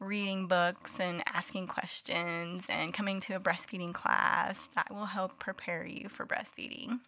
reading 0.00 0.46
books 0.46 0.92
and 0.98 1.22
asking 1.26 1.66
questions 1.66 2.64
and 2.68 2.94
coming 2.94 3.20
to 3.20 3.36
a 3.36 3.40
breastfeeding 3.40 3.92
class 3.92 4.68
that 4.74 4.90
will 4.90 5.06
help 5.06 5.38
prepare 5.38 5.84
you 5.84 6.08
for 6.08 6.26
breastfeeding. 6.26 7.00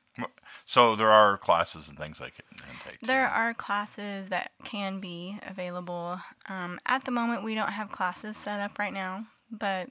So 0.67 0.95
there 0.97 1.11
are 1.11 1.39
classes 1.39 1.89
and 1.89 1.99
things 1.99 2.21
like 2.21 2.35
can 2.37 2.45
take. 2.85 3.01
too. 3.01 3.07
There 3.07 3.27
are 3.29 3.55
classes 3.55 4.29
that 4.29 4.53
can 4.65 5.01
be 5.01 5.39
available. 5.47 6.21
Um, 6.49 6.79
at 6.87 7.05
the 7.05 7.11
moment, 7.11 7.43
we 7.43 7.55
don't 7.55 7.73
have 7.73 7.91
classes 7.91 8.37
set 8.37 8.61
up 8.61 8.79
right 8.79 8.93
now, 8.93 9.27
but 9.51 9.89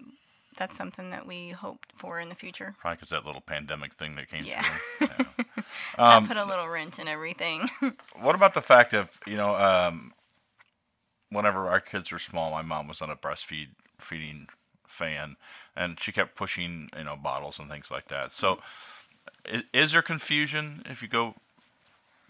that's 0.58 0.78
something 0.78 1.10
that 1.10 1.25
we 1.25 1.50
hope 1.50 1.80
for 1.96 2.20
in 2.20 2.30
the 2.30 2.36
future. 2.36 2.75
Probably 2.80 2.96
because 2.98 3.10
that 3.10 3.25
little 3.25 3.42
pandemic 3.42 3.94
thing 3.94 4.16
that 4.16 4.30
came 4.30 4.46
Yeah. 4.46 4.62
through. 4.98 5.08
Yeah. 5.98 6.20
that 6.20 6.28
put 6.28 6.38
a 6.38 6.46
little 6.46 6.68
wrench 6.68 7.00
in 7.00 7.08
everything. 7.08 7.70
What 8.20 8.36
about 8.36 8.54
the 8.54 8.62
fact 8.62 8.94
of 8.94 9.20
you 9.25 9.36
know, 9.38 9.56
um, 9.56 10.13
whenever 11.30 11.68
our 11.70 11.80
kids 11.82 12.12
were 12.12 12.20
small, 12.20 12.51
my 12.51 12.62
mom 12.62 12.88
was 12.88 13.01
on 13.01 13.10
a 13.10 13.16
breastfeed 13.16 13.70
feeding 14.00 14.48
fan, 14.88 15.38
and 15.75 16.00
she 16.00 16.12
kept 16.12 16.36
pushing 16.36 16.90
you 16.98 17.04
know 17.04 17.16
bottles 17.16 17.60
and 17.60 17.70
things 17.70 17.90
like 17.90 18.08
that. 18.10 18.32
So, 18.32 18.60
is, 19.45 19.63
is 19.74 19.91
there 19.91 20.01
confusion 20.01 20.83
if 20.86 21.01
you 21.01 21.07
go 21.07 21.36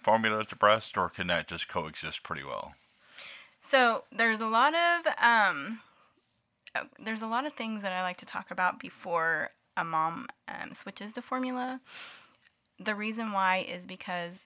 formula 0.01 0.43
to 0.45 0.55
breast, 0.55 0.97
or 0.97 1.09
can 1.09 1.27
that 1.27 1.47
just 1.47 1.67
coexist 1.67 2.23
pretty 2.23 2.43
well? 2.43 2.73
So 3.61 4.03
there's 4.11 4.41
a 4.41 4.47
lot 4.47 4.73
of 4.73 5.07
um, 5.21 5.81
uh, 6.75 6.83
there's 6.99 7.21
a 7.21 7.27
lot 7.27 7.45
of 7.45 7.53
things 7.53 7.81
that 7.83 7.91
I 7.91 8.01
like 8.01 8.17
to 8.17 8.25
talk 8.25 8.51
about 8.51 8.79
before 8.79 9.51
a 9.77 9.83
mom 9.83 10.27
um, 10.47 10.73
switches 10.73 11.13
to 11.13 11.21
formula. 11.21 11.81
The 12.79 12.95
reason 12.95 13.31
why 13.31 13.57
is 13.57 13.85
because, 13.85 14.45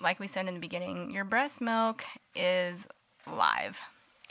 like 0.00 0.18
we 0.18 0.26
said 0.26 0.48
in 0.48 0.54
the 0.54 0.60
beginning, 0.60 1.10
your 1.10 1.24
breast 1.24 1.60
milk 1.60 2.02
is 2.34 2.86
live. 3.30 3.80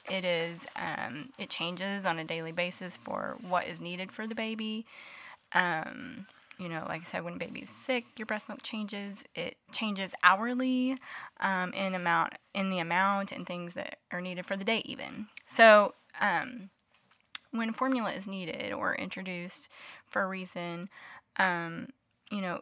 It 0.09 0.25
is 0.25 0.65
um, 0.75 1.29
it 1.37 1.49
changes 1.49 2.05
on 2.05 2.17
a 2.17 2.23
daily 2.23 2.51
basis 2.51 2.97
for 2.97 3.37
what 3.47 3.67
is 3.67 3.79
needed 3.79 4.11
for 4.11 4.25
the 4.25 4.35
baby. 4.35 4.85
Um, 5.53 6.25
you 6.61 6.69
know, 6.69 6.85
like 6.87 7.01
I 7.01 7.03
said, 7.03 7.23
when 7.23 7.33
a 7.33 7.37
baby's 7.37 7.71
sick, 7.71 8.05
your 8.17 8.27
breast 8.27 8.47
milk 8.47 8.61
changes. 8.61 9.23
It 9.33 9.57
changes 9.71 10.13
hourly 10.23 10.95
um, 11.39 11.73
in 11.73 11.95
amount, 11.95 12.33
in 12.53 12.69
the 12.69 12.77
amount, 12.77 13.31
and 13.31 13.47
things 13.47 13.73
that 13.73 13.97
are 14.11 14.21
needed 14.21 14.45
for 14.45 14.55
the 14.55 14.63
day, 14.63 14.83
even. 14.85 15.25
So, 15.47 15.95
um, 16.19 16.69
when 17.49 17.73
formula 17.73 18.11
is 18.11 18.27
needed 18.27 18.71
or 18.73 18.93
introduced 18.93 19.69
for 20.07 20.21
a 20.21 20.27
reason, 20.27 20.89
um, 21.37 21.87
you 22.29 22.41
know, 22.41 22.61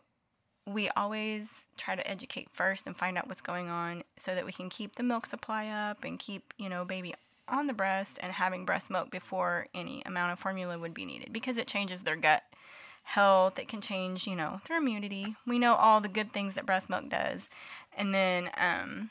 we 0.65 0.87
always 0.89 1.67
try 1.75 1.95
to 1.95 2.09
educate 2.09 2.47
first 2.53 2.87
and 2.87 2.95
find 2.95 3.17
out 3.17 3.27
what's 3.27 3.41
going 3.41 3.69
on 3.69 4.03
so 4.17 4.33
that 4.33 4.45
we 4.45 4.53
can 4.53 4.69
keep 4.69 4.95
the 4.95 5.03
milk 5.03 5.25
supply 5.25 5.67
up 5.67 6.05
and 6.05 6.19
keep, 6.19 6.53
you 6.57 6.69
know, 6.69 6.85
baby 6.85 7.13
on 7.49 7.67
the 7.67 7.73
breast 7.73 8.17
and 8.21 8.33
having 8.33 8.63
breast 8.63 8.89
milk 8.89 9.11
before 9.11 9.67
any 9.73 10.01
amount 10.05 10.31
of 10.31 10.39
formula 10.39 10.77
would 10.77 10.93
be 10.93 11.05
needed 11.05 11.33
because 11.33 11.57
it 11.57 11.67
changes 11.67 12.03
their 12.03 12.15
gut 12.15 12.43
health. 13.09 13.57
It 13.57 13.67
can 13.67 13.81
change, 13.81 14.27
you 14.27 14.35
know, 14.35 14.61
their 14.67 14.77
immunity. 14.77 15.35
We 15.45 15.57
know 15.57 15.73
all 15.73 15.99
the 15.99 16.07
good 16.07 16.31
things 16.31 16.53
that 16.53 16.65
breast 16.65 16.89
milk 16.89 17.09
does. 17.09 17.49
And 17.97 18.13
then, 18.13 18.51
um, 18.55 19.09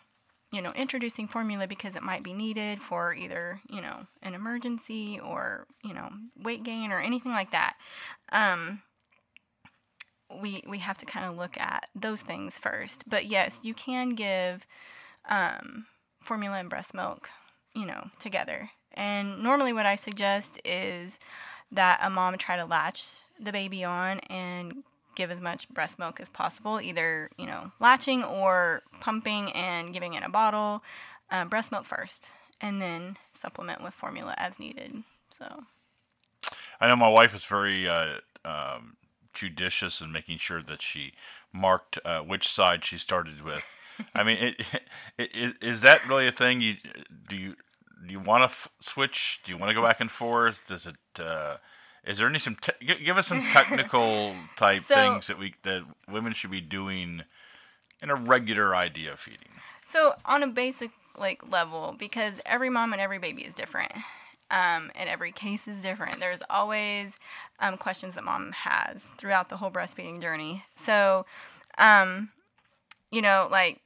you 0.53 0.63
know, 0.63 0.73
introducing 0.73 1.27
formula 1.27 1.67
because 1.67 1.97
it 1.97 2.03
might 2.03 2.23
be 2.23 2.33
needed 2.33 2.81
for 2.81 3.13
either, 3.13 3.61
you 3.69 3.81
know, 3.81 4.07
an 4.23 4.35
emergency 4.35 5.19
or, 5.19 5.67
you 5.83 5.93
know, 5.93 6.11
weight 6.41 6.63
gain 6.63 6.93
or 6.93 7.01
anything 7.01 7.33
like 7.33 7.51
that. 7.51 7.75
Um, 8.31 8.83
we 10.41 10.63
we 10.69 10.79
have 10.79 10.99
to 10.99 11.07
kind 11.07 11.27
of 11.27 11.37
look 11.37 11.59
at 11.59 11.91
those 11.95 12.21
things 12.21 12.57
first. 12.57 13.03
But 13.09 13.27
yes, 13.27 13.61
you 13.65 13.75
can 13.75 14.11
give 14.11 14.65
um, 15.29 15.87
formula 16.23 16.59
and 16.59 16.71
breast 16.71 16.95
milk, 16.95 17.31
you 17.75 17.85
know, 17.85 18.11
together. 18.21 18.71
And 18.95 19.43
normally, 19.43 19.73
what 19.73 19.87
I 19.87 19.97
suggest 19.97 20.61
is 20.65 21.19
that 21.73 21.99
a 22.01 22.09
mom 22.09 22.39
try 22.39 22.57
to 22.57 22.65
latch 22.65 23.21
the 23.41 23.53
baby 23.53 23.85
on 23.85 24.21
and 24.31 24.83
give 25.15 25.31
as 25.31 25.41
much 25.41 25.69
breast 25.69 25.99
milk 25.99 26.21
as 26.21 26.29
possible, 26.29 26.81
either 26.81 27.31
you 27.37 27.47
know 27.47 27.73
latching 27.81 28.25
or 28.25 28.83
pumping 29.01 29.53
and 29.53 29.93
giving 29.93 30.15
it 30.15 30.23
a 30.23 30.29
bottle. 30.29 30.83
Uh, 31.31 31.45
breast 31.45 31.71
milk 31.71 31.85
first, 31.85 32.33
and 32.61 32.81
then 32.81 33.17
supplement 33.35 33.83
with 33.83 33.93
formula 33.93 34.35
as 34.39 34.59
needed. 34.59 35.03
So 35.31 35.65
I 36.81 36.89
know 36.89 36.97
my 36.97 37.09
wife 37.09 37.35
is 37.35 37.45
very 37.45 37.89
uh, 37.89 38.19
um, 38.45 38.97
judicious 39.35 40.01
in 40.01 40.11
making 40.11 40.39
sure 40.39 40.63
that 40.63 40.81
she 40.81 41.13
marked 41.53 41.99
uh, 42.05 42.21
which 42.21 42.49
side 42.49 42.85
she 42.85 42.97
started 42.97 43.43
with. 43.43 43.75
I 44.15 44.23
mean, 44.25 44.39
it, 44.39 44.61
it, 45.19 45.31
it, 45.35 45.57
is 45.61 45.81
that 45.83 46.09
really 46.09 46.27
a 46.27 46.33
thing? 46.33 46.61
You 46.61 46.77
do 47.29 47.37
you 47.37 47.55
do 48.07 48.13
you 48.13 48.21
want 48.21 48.43
to 48.43 48.47
f- 48.47 48.69
switch? 48.81 49.41
Do 49.45 49.53
you 49.53 49.59
want 49.59 49.71
to 49.71 49.75
go 49.75 49.83
back 49.83 50.01
and 50.01 50.11
forth? 50.11 50.65
Does 50.69 50.87
it? 50.87 50.97
Is 52.05 52.19
there 52.19 52.27
any 52.29 52.39
some 52.39 52.57
te- 52.57 52.95
give 53.05 53.17
us 53.19 53.27
some 53.27 53.43
technical 53.51 54.35
type 54.57 54.81
So- 54.83 54.95
things 54.95 55.27
that 55.27 55.39
we 55.39 55.55
that 55.63 55.83
women 56.09 56.33
should 56.33 56.51
be 56.51 56.61
doing 56.61 57.23
in 58.03 58.11
a 58.11 58.15
regular 58.15 58.75
idea 58.75 59.13
of 59.13 59.21
feeding? 59.21 59.49
So 59.85 60.15
on 60.25 60.43
a 60.43 60.47
basic 60.47 60.91
like 61.19 61.51
level, 61.51 61.95
because 61.99 62.41
every 62.47 62.71
mom 62.71 62.93
and 62.93 63.03
every 63.03 63.19
baby 63.19 63.43
is 63.45 63.55
different, 63.55 63.93
um, 64.51 64.91
and 64.95 65.09
every 65.09 65.33
case 65.33 65.67
is 65.67 65.83
different. 65.83 66.21
There's 66.21 66.43
always 66.49 67.15
um, 67.59 67.77
questions 67.77 68.15
that 68.15 68.25
mom 68.25 68.53
has 68.53 69.07
throughout 69.19 69.49
the 69.49 69.57
whole 69.57 69.71
breastfeeding 69.71 70.21
journey. 70.23 70.65
So, 70.77 71.27
um, 71.77 72.31
you 73.11 73.21
know, 73.23 73.49
like 73.51 73.81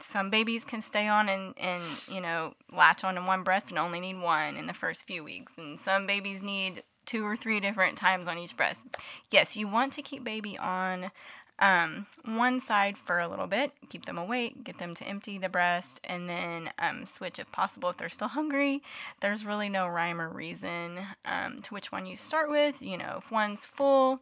some 0.00 0.30
babies 0.30 0.64
can 0.64 0.80
stay 0.80 1.08
on 1.08 1.28
and, 1.28 1.54
and 1.58 1.82
you 2.08 2.20
know 2.20 2.54
latch 2.72 3.04
on 3.04 3.14
to 3.14 3.22
one 3.22 3.42
breast 3.42 3.70
and 3.70 3.78
only 3.78 4.00
need 4.00 4.20
one 4.20 4.56
in 4.56 4.66
the 4.66 4.72
first 4.72 5.04
few 5.04 5.24
weeks. 5.24 5.52
And 5.56 5.78
some 5.78 6.06
babies 6.06 6.42
need 6.42 6.82
two 7.04 7.24
or 7.24 7.36
three 7.36 7.60
different 7.60 7.96
times 7.96 8.28
on 8.28 8.38
each 8.38 8.56
breast. 8.56 8.84
Yes 9.30 9.56
you 9.56 9.68
want 9.68 9.92
to 9.94 10.02
keep 10.02 10.24
baby 10.24 10.58
on 10.58 11.10
um, 11.58 12.06
one 12.26 12.60
side 12.60 12.98
for 12.98 13.18
a 13.18 13.26
little 13.28 13.46
bit 13.46 13.72
keep 13.88 14.04
them 14.04 14.18
awake 14.18 14.62
get 14.62 14.76
them 14.76 14.94
to 14.94 15.08
empty 15.08 15.38
the 15.38 15.48
breast 15.48 16.02
and 16.04 16.28
then 16.28 16.68
um, 16.78 17.06
switch 17.06 17.38
if 17.38 17.50
possible 17.50 17.88
if 17.88 17.96
they're 17.96 18.08
still 18.08 18.28
hungry. 18.28 18.82
There's 19.20 19.46
really 19.46 19.68
no 19.68 19.86
rhyme 19.88 20.20
or 20.20 20.28
reason 20.28 20.98
um, 21.24 21.60
to 21.60 21.72
which 21.72 21.90
one 21.90 22.04
you 22.06 22.16
start 22.16 22.50
with. 22.50 22.82
You 22.82 22.98
know 22.98 23.16
if 23.18 23.30
one's 23.30 23.64
full 23.64 24.20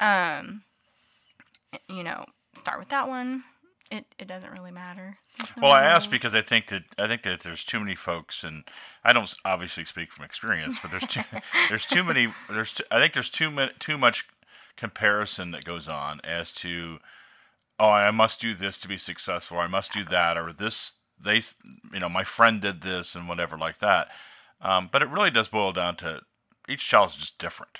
um, 0.00 0.62
you 1.88 2.02
know 2.02 2.24
start 2.54 2.78
with 2.78 2.88
that 2.88 3.08
one 3.08 3.44
it, 3.94 4.06
it 4.18 4.26
doesn't 4.26 4.50
really 4.50 4.72
matter. 4.72 5.18
No 5.56 5.62
Well, 5.62 5.72
I 5.72 5.84
ask 5.84 6.10
because 6.10 6.34
I 6.34 6.42
think 6.42 6.66
that 6.68 6.82
I 6.98 7.06
think 7.06 7.22
that 7.22 7.40
there's 7.40 7.64
too 7.64 7.78
many 7.78 7.94
folks, 7.94 8.42
and 8.42 8.64
I 9.04 9.12
don't 9.12 9.32
obviously 9.44 9.84
speak 9.84 10.12
from 10.12 10.24
experience, 10.24 10.78
but 10.80 10.90
there's 10.90 11.06
too 11.06 11.22
there's 11.68 11.86
too 11.86 12.02
many 12.02 12.28
there's 12.50 12.72
too, 12.72 12.84
I 12.90 12.98
think 13.00 13.14
there's 13.14 13.30
too 13.30 13.50
many 13.50 13.72
too 13.78 13.96
much 13.96 14.26
comparison 14.76 15.52
that 15.52 15.64
goes 15.64 15.86
on 15.86 16.20
as 16.24 16.52
to 16.52 16.98
oh 17.78 17.90
I 17.90 18.10
must 18.10 18.40
do 18.40 18.52
this 18.54 18.78
to 18.78 18.88
be 18.88 18.98
successful, 18.98 19.58
or 19.58 19.62
I 19.62 19.68
must 19.68 19.92
do 19.92 20.04
that, 20.04 20.36
or 20.36 20.52
this 20.52 20.94
they 21.18 21.40
you 21.92 22.00
know 22.00 22.08
my 22.08 22.24
friend 22.24 22.60
did 22.60 22.82
this 22.82 23.14
and 23.14 23.28
whatever 23.28 23.56
like 23.56 23.78
that. 23.78 24.08
Um, 24.60 24.88
but 24.90 25.02
it 25.02 25.08
really 25.08 25.30
does 25.30 25.48
boil 25.48 25.72
down 25.72 25.96
to 25.96 26.22
each 26.68 26.88
child 26.88 27.10
is 27.10 27.16
just 27.16 27.38
different. 27.38 27.78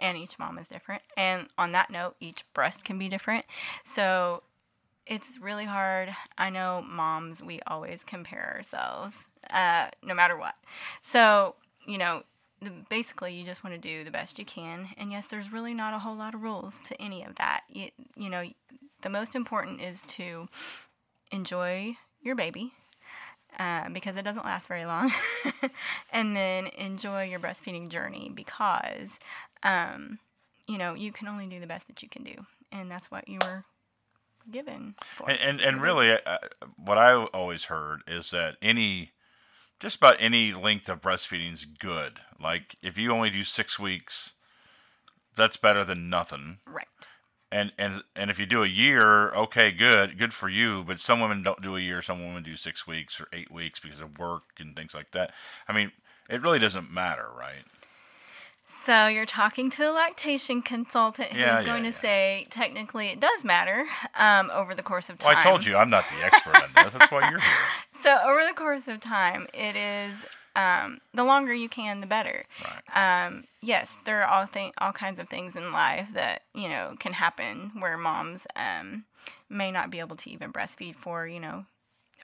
and 0.00 0.16
each 0.16 0.38
mom 0.38 0.58
is 0.58 0.68
different. 0.68 1.02
And 1.16 1.48
on 1.56 1.72
that 1.72 1.90
note, 1.90 2.16
each 2.20 2.44
breast 2.54 2.84
can 2.84 2.98
be 2.98 3.08
different. 3.08 3.44
So 3.84 4.42
it's 5.08 5.38
really 5.40 5.64
hard. 5.64 6.10
I 6.36 6.50
know 6.50 6.84
moms, 6.86 7.42
we 7.42 7.60
always 7.66 8.04
compare 8.04 8.52
ourselves, 8.56 9.24
uh, 9.50 9.88
no 10.02 10.14
matter 10.14 10.36
what. 10.36 10.54
So, 11.02 11.54
you 11.86 11.98
know, 11.98 12.24
the, 12.60 12.70
basically, 12.90 13.34
you 13.34 13.44
just 13.44 13.64
want 13.64 13.74
to 13.74 13.80
do 13.80 14.04
the 14.04 14.10
best 14.10 14.38
you 14.38 14.44
can. 14.44 14.88
And 14.98 15.10
yes, 15.10 15.26
there's 15.26 15.52
really 15.52 15.74
not 15.74 15.94
a 15.94 15.98
whole 16.00 16.16
lot 16.16 16.34
of 16.34 16.42
rules 16.42 16.78
to 16.84 17.00
any 17.00 17.24
of 17.24 17.36
that. 17.36 17.62
You, 17.70 17.88
you 18.16 18.28
know, 18.28 18.44
the 19.00 19.08
most 19.08 19.34
important 19.34 19.80
is 19.80 20.02
to 20.02 20.48
enjoy 21.32 21.96
your 22.22 22.34
baby. 22.34 22.72
uh, 23.58 23.88
because 23.88 24.16
it 24.16 24.22
doesn't 24.24 24.44
last 24.44 24.68
very 24.68 24.84
long. 24.84 25.12
and 26.12 26.36
then 26.36 26.66
enjoy 26.78 27.24
your 27.24 27.40
breastfeeding 27.40 27.88
journey 27.88 28.30
because, 28.34 29.18
um, 29.62 30.18
you 30.66 30.78
know, 30.78 30.94
you 30.94 31.12
can 31.12 31.28
only 31.28 31.46
do 31.46 31.58
the 31.58 31.66
best 31.66 31.86
that 31.88 32.02
you 32.02 32.08
can 32.08 32.22
do. 32.22 32.34
And 32.70 32.90
that's 32.90 33.10
what 33.10 33.26
you 33.28 33.38
were 33.42 33.64
given 34.50 34.94
for. 35.02 35.30
And 35.30 35.40
and, 35.40 35.60
and 35.60 35.82
really, 35.82 36.12
uh, 36.12 36.38
what 36.76 36.98
I 36.98 37.14
always 37.14 37.64
heard 37.64 38.02
is 38.06 38.30
that 38.30 38.56
any, 38.62 39.12
just 39.80 39.96
about 39.96 40.16
any 40.18 40.52
length 40.52 40.88
of 40.88 41.00
breastfeeding 41.00 41.52
is 41.52 41.64
good. 41.64 42.20
Like 42.40 42.76
if 42.82 42.96
you 42.98 43.12
only 43.12 43.30
do 43.30 43.44
six 43.44 43.78
weeks, 43.78 44.32
that's 45.36 45.56
better 45.56 45.84
than 45.84 46.10
nothing. 46.10 46.58
right. 46.66 46.86
And 47.50 47.72
and 47.78 48.02
and 48.14 48.30
if 48.30 48.38
you 48.38 48.44
do 48.44 48.62
a 48.62 48.66
year, 48.66 49.30
okay, 49.30 49.72
good, 49.72 50.18
good 50.18 50.34
for 50.34 50.50
you. 50.50 50.84
But 50.84 51.00
some 51.00 51.18
women 51.20 51.42
don't 51.42 51.62
do 51.62 51.76
a 51.76 51.80
year. 51.80 52.02
Some 52.02 52.26
women 52.26 52.42
do 52.42 52.56
six 52.56 52.86
weeks 52.86 53.18
or 53.20 53.26
eight 53.32 53.50
weeks 53.50 53.80
because 53.80 54.02
of 54.02 54.18
work 54.18 54.42
and 54.58 54.76
things 54.76 54.94
like 54.94 55.12
that. 55.12 55.32
I 55.66 55.72
mean, 55.72 55.92
it 56.28 56.42
really 56.42 56.58
doesn't 56.58 56.92
matter, 56.92 57.26
right? 57.34 57.64
So 58.88 59.06
you're 59.06 59.26
talking 59.26 59.68
to 59.72 59.90
a 59.90 59.92
lactation 59.92 60.62
consultant 60.62 61.28
who's 61.28 61.40
Yeah, 61.40 61.60
yeah, 61.60 61.66
going 61.66 61.82
to 61.82 61.90
yeah. 61.90 62.00
say 62.00 62.46
technically 62.48 63.08
it 63.08 63.20
does 63.20 63.44
matter 63.44 63.84
um, 64.14 64.50
over 64.50 64.74
the 64.74 64.82
course 64.82 65.10
of 65.10 65.18
time. 65.18 65.34
Well, 65.34 65.38
I 65.38 65.42
told 65.42 65.66
you 65.66 65.76
I'm 65.76 65.90
not 65.90 66.06
the 66.08 66.24
expert 66.24 66.56
on 66.56 66.70
that. 66.74 66.92
That's 66.98 67.12
why 67.12 67.28
you're 67.28 67.38
here. 67.38 67.50
So 68.00 68.16
over 68.24 68.46
the 68.46 68.54
course 68.54 68.88
of 68.88 69.00
time, 69.00 69.46
it 69.52 69.76
is 69.76 70.14
um, 70.56 71.00
the 71.12 71.24
longer 71.24 71.52
you 71.52 71.68
can, 71.68 72.00
the 72.00 72.06
better. 72.06 72.46
Right. 72.64 73.26
Um, 73.26 73.44
yes, 73.60 73.92
there 74.06 74.22
are 74.22 74.26
all 74.26 74.46
thing, 74.46 74.72
all 74.78 74.92
kinds 74.92 75.18
of 75.18 75.28
things 75.28 75.54
in 75.54 75.70
life 75.70 76.06
that 76.14 76.40
you 76.54 76.70
know 76.70 76.94
can 76.98 77.12
happen 77.12 77.72
where 77.78 77.98
moms 77.98 78.46
um, 78.56 79.04
may 79.50 79.70
not 79.70 79.90
be 79.90 79.98
able 79.98 80.16
to 80.16 80.30
even 80.30 80.50
breastfeed 80.50 80.94
for 80.96 81.26
you 81.26 81.40
know 81.40 81.66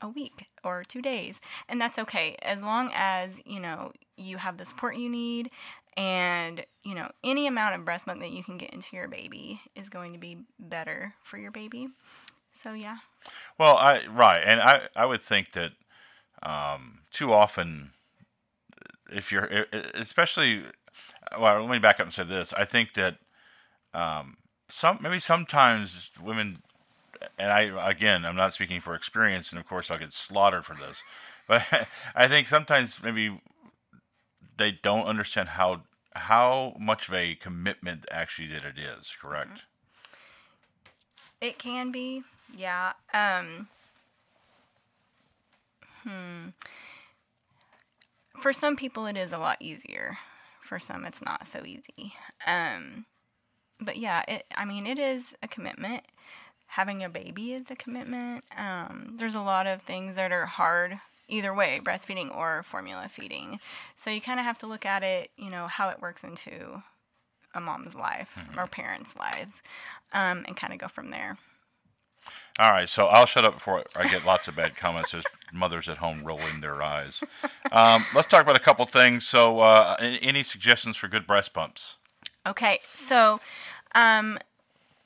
a 0.00 0.08
week 0.08 0.46
or 0.62 0.82
two 0.84 1.02
days, 1.02 1.40
and 1.68 1.78
that's 1.78 1.98
okay 1.98 2.36
as 2.40 2.62
long 2.62 2.90
as 2.94 3.42
you 3.44 3.60
know 3.60 3.92
you 4.16 4.38
have 4.38 4.56
the 4.58 4.64
support 4.64 4.96
you 4.96 5.10
need. 5.10 5.50
And 5.96 6.64
you 6.82 6.94
know 6.94 7.10
any 7.22 7.46
amount 7.46 7.76
of 7.76 7.84
breast 7.84 8.06
milk 8.06 8.18
that 8.20 8.32
you 8.32 8.42
can 8.42 8.58
get 8.58 8.72
into 8.72 8.96
your 8.96 9.08
baby 9.08 9.60
is 9.76 9.88
going 9.88 10.12
to 10.12 10.18
be 10.18 10.38
better 10.58 11.14
for 11.22 11.38
your 11.38 11.50
baby. 11.50 11.88
So 12.52 12.72
yeah. 12.72 12.98
Well, 13.58 13.76
I 13.76 14.06
right, 14.06 14.42
and 14.44 14.60
I 14.60 14.88
I 14.96 15.06
would 15.06 15.22
think 15.22 15.52
that 15.52 15.72
um, 16.42 17.00
too 17.10 17.32
often, 17.32 17.92
if 19.10 19.32
you're 19.32 19.66
especially, 19.94 20.64
well, 21.38 21.60
let 21.62 21.70
me 21.70 21.78
back 21.78 22.00
up 22.00 22.06
and 22.06 22.12
say 22.12 22.24
this. 22.24 22.52
I 22.52 22.64
think 22.64 22.94
that 22.94 23.16
um, 23.92 24.36
some 24.68 24.98
maybe 25.00 25.18
sometimes 25.18 26.10
women, 26.22 26.62
and 27.38 27.50
I 27.50 27.90
again, 27.90 28.24
I'm 28.24 28.36
not 28.36 28.52
speaking 28.52 28.80
for 28.80 28.94
experience, 28.94 29.50
and 29.50 29.60
of 29.60 29.66
course 29.66 29.90
I'll 29.90 29.98
get 29.98 30.12
slaughtered 30.12 30.64
for 30.64 30.74
this, 30.74 31.02
but 31.48 31.62
I 32.14 32.28
think 32.28 32.46
sometimes 32.46 33.02
maybe 33.02 33.40
they 34.56 34.72
don't 34.72 35.06
understand 35.06 35.50
how 35.50 35.82
how 36.14 36.76
much 36.78 37.08
of 37.08 37.14
a 37.14 37.34
commitment 37.34 38.06
actually 38.10 38.48
that 38.48 38.64
it 38.64 38.78
is. 38.78 39.16
Correct. 39.20 39.62
It 41.40 41.58
can 41.58 41.90
be, 41.90 42.22
yeah. 42.56 42.92
Um, 43.12 43.68
hmm. 46.02 46.48
For 48.40 48.52
some 48.52 48.76
people, 48.76 49.06
it 49.06 49.16
is 49.16 49.32
a 49.32 49.38
lot 49.38 49.58
easier. 49.60 50.18
For 50.62 50.78
some, 50.78 51.04
it's 51.04 51.22
not 51.22 51.46
so 51.46 51.64
easy. 51.66 52.14
Um, 52.46 53.06
but 53.80 53.96
yeah, 53.96 54.22
it. 54.26 54.46
I 54.56 54.64
mean, 54.64 54.86
it 54.86 54.98
is 54.98 55.34
a 55.42 55.48
commitment. 55.48 56.04
Having 56.68 57.04
a 57.04 57.08
baby 57.08 57.52
is 57.52 57.70
a 57.70 57.76
commitment. 57.76 58.44
Um, 58.56 59.16
there's 59.18 59.34
a 59.34 59.40
lot 59.40 59.66
of 59.66 59.82
things 59.82 60.14
that 60.14 60.32
are 60.32 60.46
hard 60.46 60.98
either 61.28 61.54
way, 61.54 61.80
breastfeeding 61.82 62.34
or 62.34 62.62
formula 62.62 63.08
feeding. 63.08 63.60
So 63.96 64.10
you 64.10 64.20
kind 64.20 64.40
of 64.40 64.46
have 64.46 64.58
to 64.58 64.66
look 64.66 64.84
at 64.84 65.02
it, 65.02 65.30
you 65.36 65.50
know, 65.50 65.66
how 65.66 65.88
it 65.88 66.00
works 66.00 66.24
into 66.24 66.82
a 67.54 67.60
mom's 67.60 67.94
life 67.94 68.36
or 68.56 68.66
parents' 68.66 69.16
lives, 69.16 69.62
um, 70.12 70.44
and 70.46 70.56
kind 70.56 70.72
of 70.72 70.78
go 70.78 70.88
from 70.88 71.10
there. 71.10 71.38
All 72.58 72.70
right, 72.70 72.88
so 72.88 73.06
I'll 73.06 73.26
shut 73.26 73.44
up 73.44 73.54
before 73.54 73.84
I 73.96 74.08
get 74.08 74.24
lots 74.24 74.46
of 74.46 74.54
bad 74.54 74.76
comments. 74.76 75.10
There's 75.10 75.24
mothers 75.52 75.88
at 75.88 75.98
home 75.98 76.22
rolling 76.24 76.60
their 76.60 76.82
eyes. 76.82 77.22
Um, 77.72 78.06
let's 78.14 78.28
talk 78.28 78.42
about 78.42 78.56
a 78.56 78.60
couple 78.60 78.86
things. 78.86 79.26
So, 79.26 79.58
uh, 79.58 79.96
any 80.00 80.44
suggestions 80.44 80.96
for 80.96 81.08
good 81.08 81.26
breast 81.26 81.52
pumps? 81.52 81.96
Okay, 82.46 82.78
so 82.84 83.40
um, 83.94 84.38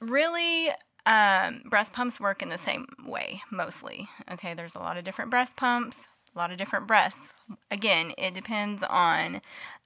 really, 0.00 0.70
um, 1.08 1.62
breast 1.64 1.94
pumps 1.94 2.20
work 2.20 2.42
in 2.42 2.50
the 2.50 2.58
same 2.58 2.86
way 3.04 3.40
mostly. 3.50 4.10
Okay, 4.30 4.52
there's 4.52 4.74
a 4.74 4.78
lot 4.80 4.98
of 4.98 5.04
different 5.04 5.30
breast 5.30 5.56
pumps, 5.56 6.06
a 6.34 6.38
lot 6.38 6.52
of 6.52 6.58
different 6.58 6.86
breasts. 6.86 7.32
Again, 7.70 8.12
it 8.18 8.34
depends 8.34 8.82
on 8.82 9.40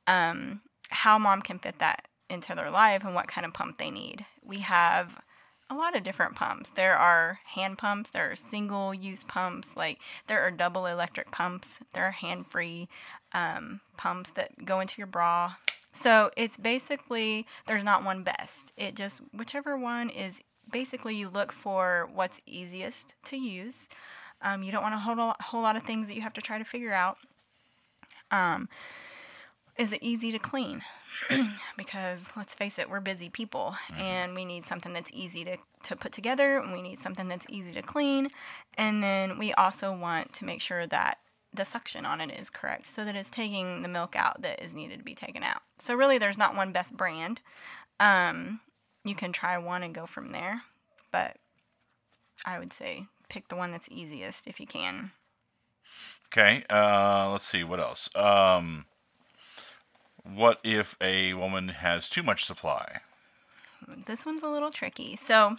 um, 0.08 0.62
how 0.90 1.20
mom 1.20 1.40
can 1.40 1.61
fit 1.61 1.78
that 1.78 2.08
into 2.28 2.56
their 2.56 2.70
life 2.70 3.04
and 3.04 3.14
what 3.14 3.28
kind 3.28 3.46
of 3.46 3.54
pump 3.54 3.78
they 3.78 3.90
need. 3.90 4.26
We 4.44 4.58
have 4.58 5.20
a 5.70 5.76
lot 5.76 5.94
of 5.96 6.02
different 6.02 6.35
pumps. 6.35 6.72
There 6.74 6.96
are 6.96 7.38
hand 7.54 7.78
pumps, 7.78 8.11
there 8.11 8.32
are 8.32 8.37
single 8.37 8.92
use 8.92 9.22
pumps, 9.22 9.70
like 9.76 10.00
there 10.26 10.40
are 10.40 10.50
double 10.50 10.87
electric 10.87 11.30
pumps, 11.30 11.78
there 11.94 12.04
are 12.04 12.11
hand 12.11 12.48
free 12.48 12.88
um, 13.32 13.80
pumps 13.96 14.30
that 14.30 14.64
go 14.64 14.80
into 14.80 14.98
your 14.98 15.06
bra. 15.06 15.54
So 15.92 16.30
it's 16.37 16.56
basically, 16.56 17.46
there's 17.66 17.85
not 17.85 18.02
one 18.02 18.24
best. 18.24 18.72
It 18.76 18.96
just, 18.96 19.20
whichever 19.32 19.78
one 19.78 20.11
is 20.11 20.42
basically, 20.72 21.14
you 21.14 21.28
look 21.28 21.52
for 21.52 22.08
what's 22.12 22.40
easiest 22.46 23.14
to 23.24 23.37
use. 23.37 23.88
Um, 24.40 24.62
you 24.62 24.72
don't 24.72 24.82
want 24.82 24.94
a 24.94 24.98
whole, 24.98 25.16
lot- 25.16 25.40
whole 25.40 25.62
lot 25.62 25.76
of 25.76 25.85
things 25.85 26.08
that 26.08 26.14
you 26.14 26.22
have 26.22 26.32
to 26.35 26.40
try 26.40 26.58
to 26.58 26.64
figure 26.64 26.92
out. 26.92 27.18
Um, 28.30 28.68
is 29.78 29.92
it 29.92 30.02
easy 30.02 30.32
to 30.32 30.38
clean? 30.38 30.82
because 31.76 32.24
let's 32.37 32.54
face 32.54 32.78
it, 32.78 32.90
we're 32.90 33.00
busy 33.00 33.28
people 33.28 33.76
and 33.96 34.35
we 34.35 34.44
need 34.44 34.66
something 34.66 34.92
that's 34.92 35.11
easy 35.14 35.44
to, 35.44 35.56
to 35.85 35.96
put 35.96 36.12
together 36.12 36.58
and 36.58 36.72
we 36.72 36.82
need 36.82 36.98
something 36.98 37.28
that's 37.28 37.46
easy 37.48 37.72
to 37.72 37.82
clean. 37.82 38.28
And 38.76 39.02
then 39.02 39.38
we 39.38 39.52
also 39.54 39.92
want 39.92 40.32
to 40.35 40.44
make 40.44 40.61
sure 40.61 40.87
that 40.87 41.18
the 41.54 41.64
suction 41.64 42.06
on 42.06 42.20
it 42.20 42.30
is 42.38 42.50
correct 42.50 42.87
so 42.87 43.04
that 43.04 43.16
it's 43.16 43.30
taking 43.30 43.82
the 43.82 43.88
milk 43.88 44.16
out 44.16 44.42
that 44.42 44.62
is 44.62 44.74
needed 44.74 44.98
to 44.98 45.04
be 45.04 45.14
taken 45.14 45.42
out. 45.42 45.62
So, 45.78 45.94
really, 45.94 46.18
there's 46.18 46.38
not 46.38 46.56
one 46.56 46.72
best 46.72 46.96
brand. 46.96 47.40
Um, 48.00 48.61
you 49.04 49.14
can 49.14 49.32
try 49.32 49.58
one 49.58 49.82
and 49.82 49.94
go 49.94 50.06
from 50.06 50.28
there, 50.28 50.62
but 51.10 51.36
I 52.44 52.58
would 52.58 52.72
say 52.72 53.06
pick 53.28 53.48
the 53.48 53.56
one 53.56 53.72
that's 53.72 53.88
easiest 53.90 54.46
if 54.46 54.60
you 54.60 54.66
can. 54.66 55.12
Okay, 56.28 56.64
uh, 56.70 57.30
let's 57.30 57.46
see 57.46 57.64
what 57.64 57.80
else. 57.80 58.08
Um, 58.16 58.86
what 60.22 60.58
if 60.64 60.96
a 61.00 61.34
woman 61.34 61.68
has 61.68 62.08
too 62.08 62.22
much 62.22 62.44
supply? 62.44 63.00
this 64.06 64.24
one's 64.24 64.42
a 64.42 64.48
little 64.48 64.70
tricky. 64.70 65.16
So 65.16 65.56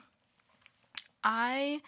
I 1.23 1.81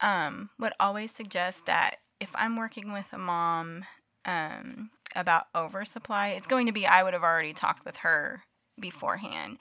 um, 0.00 0.50
would 0.58 0.72
always 0.78 1.10
suggest 1.10 1.66
that 1.66 1.96
if 2.20 2.30
I'm 2.34 2.56
working 2.56 2.92
with 2.92 3.12
a 3.12 3.18
mom 3.18 3.84
um, 4.24 4.90
about 5.16 5.46
oversupply, 5.54 6.28
it's 6.28 6.46
going 6.46 6.66
to 6.66 6.72
be 6.72 6.86
I 6.86 7.02
would 7.02 7.14
have 7.14 7.22
already 7.22 7.52
talked 7.52 7.84
with 7.84 7.98
her 7.98 8.42
beforehand. 8.78 9.58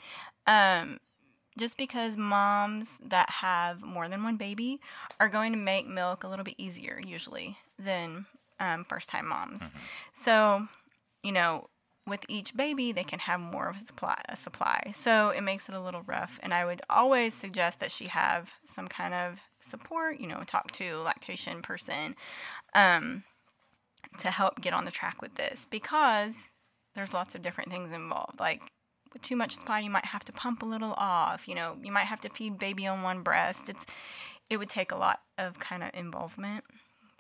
Um, 0.48 1.00
just 1.58 1.78
because 1.78 2.18
moms 2.18 2.98
that 3.04 3.30
have 3.30 3.84
more 3.84 4.08
than 4.08 4.24
one 4.24 4.38
baby 4.38 4.80
are 5.20 5.30
going 5.30 5.52
to 5.52 5.58
make 5.58 5.88
milk 5.88 6.24
a 6.24 6.28
little 6.28 6.46
bit 6.46 6.56
easier 6.58 7.00
usually 7.06 7.58
than 7.78 8.26
um, 8.60 8.84
first 8.84 9.10
time 9.10 9.28
moms. 9.28 9.72
So, 10.14 10.68
you 11.24 11.32
know, 11.32 11.68
with 12.08 12.26
each 12.28 12.56
baby, 12.56 12.92
they 12.92 13.04
can 13.04 13.20
have 13.20 13.40
more 13.40 13.70
of 13.70 13.76
a 13.76 13.80
supply, 13.80 14.20
a 14.28 14.36
supply. 14.36 14.92
So 14.96 15.30
it 15.30 15.42
makes 15.42 15.70
it 15.70 15.76
a 15.76 15.82
little 15.82 16.02
rough. 16.04 16.40
And 16.42 16.54
I 16.54 16.66
would 16.66 16.82
always 16.90 17.34
suggest 17.34 17.80
that 17.80 17.92
she 17.92 18.08
have 18.08 18.54
some 18.66 18.88
kind 18.88 19.14
of 19.14 19.42
support, 19.60 20.20
you 20.20 20.28
know, 20.28 20.44
talk 20.46 20.72
to 20.72 20.90
a 20.90 21.04
lactation 21.04 21.62
person 21.62 22.16
um, 22.74 23.24
to 24.18 24.32
help 24.32 24.62
get 24.62 24.74
on 24.74 24.86
the 24.86 24.92
track 24.92 25.22
with 25.22 25.36
this 25.36 25.68
because 25.70 26.50
there's 26.96 27.14
lots 27.14 27.36
of 27.36 27.42
different 27.42 27.70
things 27.70 27.92
involved. 27.92 28.40
Like 28.40 28.72
with 29.14 29.22
too 29.22 29.36
much 29.36 29.56
supply, 29.56 29.80
you 29.80 29.90
might 29.90 30.06
have 30.06 30.24
to 30.26 30.32
pump 30.32 30.62
a 30.62 30.66
little 30.66 30.94
off. 30.98 31.48
You 31.48 31.56
know, 31.56 31.78
you 31.84 31.92
might 31.92 32.06
have 32.06 32.22
to 32.22 32.30
feed 32.30 32.58
baby 32.58 32.88
on 32.88 33.02
one 33.02 33.22
breast. 33.22 33.70
It's 33.70 33.86
it 34.50 34.58
would 34.58 34.70
take 34.70 34.92
a 34.92 34.98
lot 34.98 35.22
of 35.38 35.60
kind 35.60 35.84
of 35.84 35.92
involvement. 35.94 36.66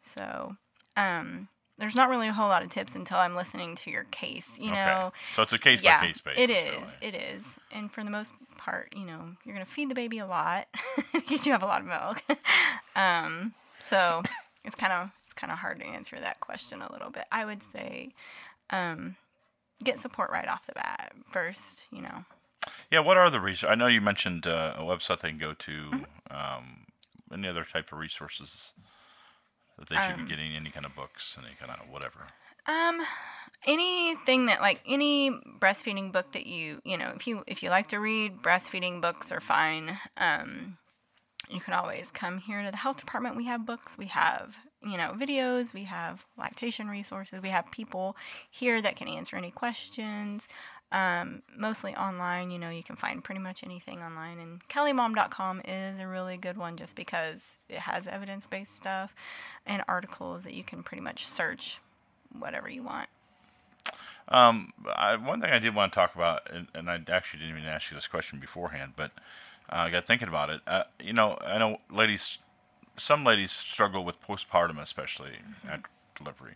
So, 0.03 0.57
um, 0.97 1.47
there's 1.77 1.95
not 1.95 2.09
really 2.09 2.27
a 2.27 2.33
whole 2.33 2.49
lot 2.49 2.61
of 2.61 2.69
tips 2.69 2.95
until 2.95 3.17
I'm 3.17 3.35
listening 3.35 3.75
to 3.75 3.89
your 3.89 4.03
case. 4.05 4.59
You 4.59 4.71
know, 4.71 5.05
okay, 5.07 5.17
so 5.35 5.41
it's 5.41 5.53
a 5.53 5.57
case 5.57 5.81
yeah, 5.81 5.99
by 5.99 6.07
case 6.07 6.21
basis. 6.21 6.43
it 6.43 6.49
is. 6.49 6.73
really. 6.75 6.95
It 7.01 7.15
is. 7.15 7.57
And 7.71 7.91
for 7.91 8.03
the 8.03 8.11
most 8.11 8.33
part, 8.57 8.93
you 8.95 9.05
know, 9.05 9.31
you're 9.43 9.55
gonna 9.55 9.65
feed 9.65 9.89
the 9.89 9.95
baby 9.95 10.19
a 10.19 10.27
lot 10.27 10.67
because 11.13 11.45
you 11.45 11.51
have 11.51 11.63
a 11.63 11.65
lot 11.65 11.81
of 11.81 11.87
milk. 11.87 12.23
um, 12.95 13.53
so 13.79 14.21
it's 14.63 14.75
kind 14.75 14.93
of 14.93 15.09
it's 15.25 15.33
kind 15.33 15.51
of 15.51 15.59
hard 15.59 15.79
to 15.79 15.85
answer 15.85 16.17
that 16.17 16.39
question 16.39 16.81
a 16.81 16.91
little 16.91 17.09
bit. 17.09 17.25
I 17.31 17.45
would 17.45 17.63
say, 17.63 18.09
um, 18.69 19.15
get 19.83 19.99
support 19.99 20.31
right 20.31 20.47
off 20.47 20.65
the 20.65 20.73
bat 20.73 21.13
first. 21.31 21.87
You 21.91 22.01
know. 22.01 22.25
Yeah, 22.91 22.99
what 22.99 23.17
are 23.17 23.29
the 23.29 23.41
resources? 23.41 23.69
I 23.71 23.75
know 23.75 23.87
you 23.87 24.01
mentioned 24.01 24.45
uh, 24.45 24.73
a 24.77 24.81
website 24.81 25.21
they 25.21 25.29
can 25.29 25.37
go 25.37 25.53
to. 25.53 25.71
Mm-hmm. 25.71 26.03
Um, 26.29 26.85
any 27.33 27.47
other 27.47 27.65
type 27.65 27.91
of 27.91 27.97
resources 27.97 28.73
that 29.77 29.89
they 29.89 29.97
should 30.05 30.17
be 30.17 30.29
getting 30.29 30.55
any 30.55 30.69
kind 30.69 30.85
of 30.85 30.95
books, 30.95 31.37
any 31.39 31.55
kind 31.59 31.71
of 31.71 31.89
whatever. 31.89 32.27
Um, 32.67 33.01
anything 33.65 34.45
that 34.47 34.61
like 34.61 34.81
any 34.87 35.31
breastfeeding 35.31 36.11
book 36.11 36.33
that 36.33 36.45
you 36.45 36.81
you 36.83 36.97
know 36.97 37.11
if 37.15 37.27
you 37.27 37.43
if 37.47 37.63
you 37.63 37.69
like 37.69 37.87
to 37.87 37.99
read 37.99 38.41
breastfeeding 38.41 39.01
books 39.01 39.31
are 39.31 39.39
fine. 39.39 39.97
Um, 40.17 40.77
you 41.49 41.59
can 41.59 41.73
always 41.73 42.11
come 42.11 42.37
here 42.37 42.63
to 42.63 42.71
the 42.71 42.77
health 42.77 42.97
department. 42.97 43.35
We 43.35 43.45
have 43.45 43.65
books. 43.65 43.97
We 43.97 44.05
have 44.05 44.57
you 44.83 44.97
know 44.97 45.13
videos. 45.17 45.73
We 45.73 45.83
have 45.83 46.25
lactation 46.37 46.87
resources. 46.87 47.41
We 47.41 47.49
have 47.49 47.69
people 47.71 48.15
here 48.49 48.81
that 48.81 48.95
can 48.95 49.07
answer 49.07 49.35
any 49.35 49.51
questions. 49.51 50.47
Um, 50.91 51.43
mostly 51.55 51.95
online. 51.95 52.51
You 52.51 52.59
know, 52.59 52.69
you 52.69 52.83
can 52.83 52.97
find 52.97 53.23
pretty 53.23 53.39
much 53.39 53.63
anything 53.63 54.01
online, 54.01 54.39
and 54.39 54.67
kellymom.com 54.67 55.61
is 55.65 55.99
a 55.99 56.07
really 56.07 56.37
good 56.37 56.57
one 56.57 56.75
just 56.75 56.95
because 56.95 57.59
it 57.69 57.79
has 57.79 58.07
evidence 58.07 58.47
based 58.47 58.75
stuff 58.75 59.15
and 59.65 59.83
articles 59.87 60.43
that 60.43 60.53
you 60.53 60.63
can 60.63 60.83
pretty 60.83 61.01
much 61.01 61.25
search 61.25 61.79
whatever 62.37 62.69
you 62.69 62.83
want. 62.83 63.07
Um, 64.27 64.71
I, 64.95 65.15
one 65.15 65.41
thing 65.41 65.51
I 65.51 65.59
did 65.59 65.75
want 65.75 65.91
to 65.91 65.95
talk 65.95 66.15
about, 66.15 66.49
and, 66.51 66.67
and 66.73 66.89
I 66.89 66.99
actually 67.09 67.39
didn't 67.39 67.57
even 67.57 67.69
ask 67.69 67.91
you 67.91 67.95
this 67.95 68.07
question 68.07 68.39
beforehand, 68.39 68.93
but 68.95 69.11
uh, 69.69 69.75
I 69.75 69.89
got 69.89 70.07
thinking 70.07 70.29
about 70.29 70.49
it. 70.49 70.61
Uh, 70.65 70.83
you 70.99 71.13
know, 71.13 71.37
I 71.41 71.57
know 71.57 71.79
ladies, 71.89 72.39
some 72.97 73.23
ladies 73.23 73.51
struggle 73.51 74.03
with 74.03 74.21
postpartum, 74.21 74.79
especially 74.79 75.31
mm-hmm. 75.31 75.69
at 75.69 75.81
delivery. 76.15 76.53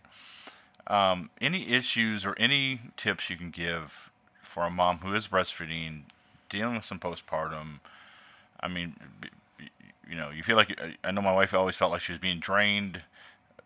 Um, 0.86 1.30
any 1.40 1.68
issues 1.68 2.24
or 2.24 2.34
any 2.38 2.80
tips 2.96 3.28
you 3.28 3.36
can 3.36 3.50
give 3.50 4.10
for 4.42 4.64
a 4.64 4.70
mom 4.70 4.98
who 4.98 5.14
is 5.14 5.28
breastfeeding, 5.28 6.02
dealing 6.48 6.76
with 6.76 6.84
some 6.84 7.00
postpartum? 7.00 7.80
I 8.60 8.68
mean, 8.68 8.96
you 10.08 10.16
know, 10.16 10.30
you 10.30 10.42
feel 10.42 10.56
like 10.56 10.78
I 11.02 11.10
know 11.10 11.22
my 11.22 11.34
wife 11.34 11.52
always 11.54 11.76
felt 11.76 11.90
like 11.90 12.02
she 12.02 12.12
was 12.12 12.20
being 12.20 12.38
drained 12.38 13.02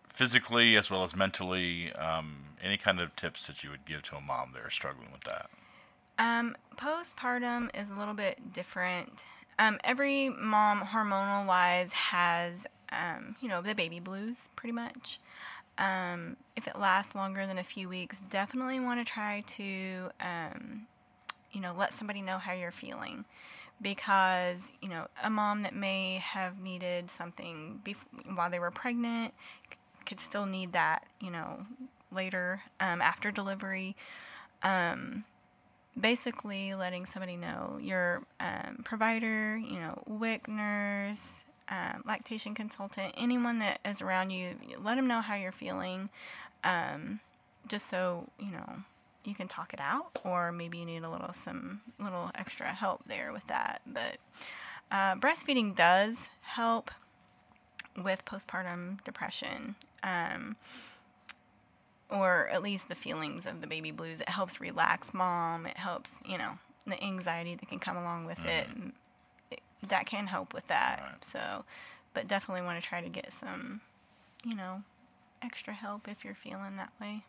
physically 0.08 0.76
as 0.76 0.90
well 0.90 1.04
as 1.04 1.14
mentally. 1.14 1.92
Um, 1.92 2.44
any 2.62 2.76
kind 2.76 3.00
of 3.00 3.14
tips 3.16 3.46
that 3.46 3.62
you 3.62 3.70
would 3.70 3.84
give 3.84 4.02
to 4.04 4.16
a 4.16 4.20
mom 4.20 4.52
that 4.54 4.62
are 4.62 4.70
struggling 4.70 5.08
with 5.12 5.24
that? 5.24 5.50
Um, 6.18 6.56
postpartum 6.76 7.74
is 7.78 7.90
a 7.90 7.94
little 7.94 8.14
bit 8.14 8.52
different. 8.52 9.24
Um, 9.60 9.78
every 9.84 10.30
mom, 10.30 10.80
hormonal 10.80 11.46
wise, 11.46 11.92
has 11.92 12.66
um, 12.90 13.36
you 13.40 13.48
know 13.48 13.62
the 13.62 13.74
baby 13.74 14.00
blues 14.00 14.48
pretty 14.56 14.72
much. 14.72 15.20
Um, 15.78 16.36
if 16.56 16.66
it 16.66 16.78
lasts 16.78 17.14
longer 17.14 17.46
than 17.46 17.58
a 17.58 17.64
few 17.64 17.88
weeks, 17.88 18.22
definitely 18.28 18.80
want 18.80 19.06
to 19.06 19.10
try 19.10 19.42
to 19.46 20.10
um, 20.20 20.86
you 21.52 21.60
know 21.60 21.74
let 21.76 21.92
somebody 21.92 22.22
know 22.22 22.38
how 22.38 22.52
you're 22.52 22.72
feeling 22.72 23.24
because 23.82 24.72
you 24.82 24.88
know 24.88 25.06
a 25.22 25.30
mom 25.30 25.62
that 25.62 25.74
may 25.74 26.16
have 26.16 26.58
needed 26.58 27.10
something 27.10 27.80
bef- 27.84 28.34
while 28.34 28.50
they 28.50 28.58
were 28.58 28.70
pregnant 28.70 29.34
could 30.10 30.20
still 30.20 30.46
need 30.46 30.72
that, 30.72 31.04
you 31.20 31.30
know, 31.30 31.66
later 32.10 32.62
um, 32.80 33.00
after 33.00 33.30
delivery. 33.30 33.94
Um, 34.62 35.24
basically, 35.98 36.74
letting 36.74 37.06
somebody 37.06 37.36
know 37.36 37.78
your 37.80 38.22
um, 38.38 38.80
provider, 38.84 39.56
you 39.56 39.78
know, 39.78 40.02
WIC 40.06 40.48
nurse, 40.48 41.44
um, 41.68 42.02
lactation 42.04 42.54
consultant, 42.54 43.14
anyone 43.16 43.58
that 43.60 43.80
is 43.84 44.02
around 44.02 44.30
you, 44.30 44.56
let 44.82 44.96
them 44.96 45.06
know 45.06 45.20
how 45.20 45.34
you're 45.34 45.52
feeling, 45.52 46.10
um, 46.64 47.20
just 47.68 47.88
so 47.88 48.28
you 48.38 48.50
know 48.50 48.82
you 49.24 49.34
can 49.34 49.48
talk 49.48 49.72
it 49.72 49.80
out, 49.80 50.18
or 50.24 50.50
maybe 50.50 50.78
you 50.78 50.84
need 50.84 51.02
a 51.02 51.10
little 51.10 51.32
some 51.32 51.80
little 51.98 52.30
extra 52.34 52.66
help 52.66 53.02
there 53.06 53.32
with 53.32 53.46
that. 53.46 53.82
But 53.86 54.16
uh, 54.90 55.14
breastfeeding 55.14 55.76
does 55.76 56.30
help 56.42 56.90
with 57.96 58.24
postpartum 58.24 59.02
depression, 59.04 59.76
um, 60.02 60.56
or 62.10 62.48
at 62.48 62.62
least 62.62 62.88
the 62.88 62.94
feelings 62.94 63.46
of 63.46 63.60
the 63.60 63.66
baby 63.66 63.90
blues. 63.90 64.20
It 64.20 64.28
helps 64.28 64.60
relax 64.60 65.14
mom. 65.14 65.66
It 65.66 65.76
helps, 65.76 66.20
you 66.26 66.38
know, 66.38 66.52
the 66.86 67.02
anxiety 67.02 67.54
that 67.54 67.68
can 67.68 67.78
come 67.78 67.96
along 67.96 68.26
with 68.26 68.38
mm-hmm. 68.38 68.88
it, 68.88 68.94
it. 69.52 69.60
That 69.88 70.06
can 70.06 70.26
help 70.26 70.52
with 70.52 70.66
that. 70.68 71.00
Right. 71.02 71.24
So, 71.24 71.64
but 72.14 72.26
definitely 72.26 72.64
want 72.64 72.82
to 72.82 72.86
try 72.86 73.00
to 73.00 73.08
get 73.08 73.32
some, 73.32 73.80
you 74.44 74.54
know, 74.54 74.82
extra 75.42 75.72
help 75.72 76.08
if 76.08 76.24
you're 76.24 76.34
feeling 76.34 76.76
that 76.76 76.92
way. 77.00 77.24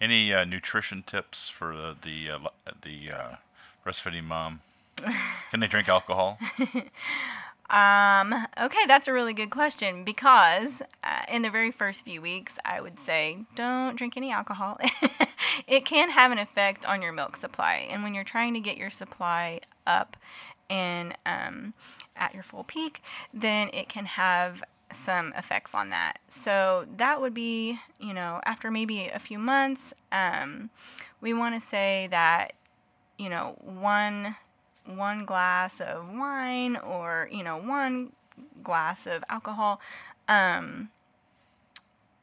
Any 0.00 0.32
uh, 0.32 0.44
nutrition 0.44 1.02
tips 1.02 1.48
for 1.48 1.74
the 1.74 1.96
the, 2.02 2.30
uh, 2.30 2.38
the 2.82 3.10
uh, 3.10 3.36
breastfeeding 3.84 4.24
mom? 4.24 4.60
Can 5.50 5.60
they 5.60 5.66
drink 5.66 5.88
alcohol? 5.88 6.38
Um, 7.70 8.46
okay, 8.58 8.86
that's 8.86 9.08
a 9.08 9.12
really 9.12 9.34
good 9.34 9.50
question 9.50 10.02
because 10.02 10.80
uh, 11.04 11.24
in 11.30 11.42
the 11.42 11.50
very 11.50 11.70
first 11.70 12.04
few 12.04 12.22
weeks, 12.22 12.58
I 12.64 12.80
would 12.80 12.98
say 12.98 13.44
don't 13.54 13.96
drink 13.96 14.16
any 14.16 14.32
alcohol. 14.32 14.78
it 15.66 15.84
can 15.84 16.10
have 16.10 16.32
an 16.32 16.38
effect 16.38 16.86
on 16.86 17.02
your 17.02 17.12
milk 17.12 17.36
supply. 17.36 17.86
And 17.90 18.02
when 18.02 18.14
you're 18.14 18.24
trying 18.24 18.54
to 18.54 18.60
get 18.60 18.78
your 18.78 18.90
supply 18.90 19.60
up 19.86 20.16
and 20.70 21.16
um, 21.26 21.74
at 22.16 22.32
your 22.32 22.42
full 22.42 22.64
peak, 22.64 23.02
then 23.34 23.68
it 23.74 23.88
can 23.88 24.06
have 24.06 24.64
some 24.90 25.34
effects 25.36 25.74
on 25.74 25.90
that. 25.90 26.18
So 26.28 26.86
that 26.96 27.20
would 27.20 27.34
be, 27.34 27.78
you 28.00 28.14
know, 28.14 28.40
after 28.44 28.70
maybe 28.70 29.08
a 29.08 29.18
few 29.18 29.38
months, 29.38 29.92
um, 30.10 30.70
we 31.20 31.34
want 31.34 31.54
to 31.54 31.66
say 31.66 32.08
that, 32.10 32.54
you 33.18 33.28
know, 33.28 33.56
one 33.60 34.36
one 34.96 35.24
glass 35.24 35.80
of 35.80 36.08
wine 36.08 36.76
or 36.76 37.28
you 37.30 37.42
know 37.42 37.56
one 37.56 38.12
glass 38.62 39.06
of 39.06 39.24
alcohol 39.28 39.80
um, 40.28 40.90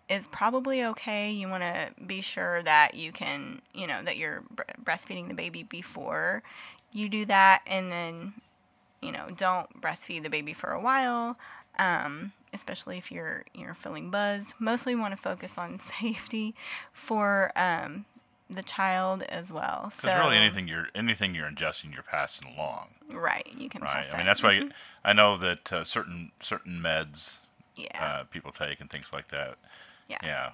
is 0.09 0.27
probably 0.27 0.83
okay. 0.83 1.31
You 1.31 1.49
want 1.49 1.63
to 1.63 1.89
be 2.05 2.21
sure 2.21 2.61
that 2.63 2.93
you 2.93 3.11
can, 3.11 3.61
you 3.73 3.87
know, 3.87 4.03
that 4.03 4.17
you're 4.17 4.43
breastfeeding 4.83 5.27
the 5.27 5.33
baby 5.33 5.63
before 5.63 6.43
you 6.91 7.09
do 7.09 7.25
that, 7.25 7.61
and 7.67 7.91
then, 7.91 8.33
you 9.01 9.11
know, 9.11 9.27
don't 9.35 9.81
breastfeed 9.81 10.23
the 10.23 10.29
baby 10.29 10.53
for 10.53 10.71
a 10.71 10.79
while, 10.79 11.37
um, 11.77 12.31
especially 12.53 12.97
if 12.97 13.11
you're 13.11 13.43
you're 13.53 13.73
feeling 13.73 14.09
buzz. 14.09 14.53
Mostly 14.59 14.95
want 14.95 15.15
to 15.15 15.21
focus 15.21 15.57
on 15.57 15.79
safety 16.01 16.55
for 16.93 17.51
um, 17.55 18.05
the 18.49 18.63
child 18.63 19.23
as 19.23 19.51
well. 19.51 19.91
Because 19.95 20.13
so, 20.13 20.19
really, 20.19 20.37
anything 20.37 20.67
you're 20.67 20.87
anything 20.93 21.35
you're 21.35 21.49
ingesting, 21.49 21.93
you're 21.93 22.03
passing 22.03 22.53
along. 22.53 22.89
Right. 23.11 23.47
You 23.57 23.69
can. 23.69 23.81
Right. 23.81 24.05
I 24.11 24.17
mean, 24.17 24.25
that's 24.25 24.43
why 24.43 24.55
mm-hmm. 24.55 24.69
I 25.03 25.13
know 25.13 25.37
that 25.37 25.71
uh, 25.71 25.83
certain 25.83 26.31
certain 26.41 26.81
meds, 26.81 27.39
yeah, 27.75 28.03
uh, 28.03 28.23
people 28.25 28.51
take 28.51 28.79
and 28.79 28.89
things 28.89 29.07
like 29.13 29.29
that. 29.29 29.57
Yeah. 30.07 30.19
Yeah. 30.23 30.49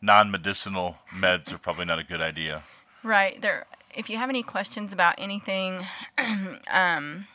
Non-medicinal 0.00 0.96
meds 1.14 1.52
are 1.52 1.58
probably 1.58 1.84
not 1.84 1.98
a 1.98 2.04
good 2.04 2.20
idea. 2.20 2.62
Right. 3.02 3.40
There. 3.40 3.66
If 3.94 4.08
you 4.08 4.16
have 4.16 4.30
any 4.30 4.42
questions 4.42 4.92
about 4.92 5.16
anything, 5.18 5.84
um, 6.70 7.26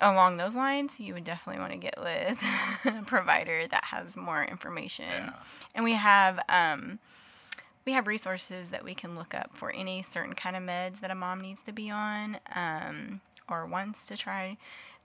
along 0.00 0.38
those 0.38 0.56
lines, 0.56 0.98
you 1.00 1.12
would 1.12 1.24
definitely 1.24 1.60
want 1.60 1.72
to 1.72 1.78
get 1.78 1.94
with 1.98 2.42
a 2.86 3.02
provider 3.02 3.66
that 3.68 3.84
has 3.86 4.16
more 4.16 4.42
information. 4.42 5.04
Yeah. 5.06 5.32
And 5.74 5.84
we 5.84 5.92
have 5.92 6.40
um 6.48 6.98
we 7.84 7.92
have 7.92 8.06
resources 8.06 8.68
that 8.68 8.84
we 8.84 8.94
can 8.94 9.16
look 9.16 9.34
up 9.34 9.50
for 9.54 9.70
any 9.70 10.02
certain 10.02 10.34
kind 10.34 10.56
of 10.56 10.62
meds 10.62 11.00
that 11.00 11.10
a 11.10 11.14
mom 11.14 11.40
needs 11.40 11.62
to 11.62 11.72
be 11.72 11.90
on 11.90 12.38
um, 12.54 13.20
or 13.48 13.66
wants 13.66 14.06
to 14.06 14.16
try. 14.16 14.56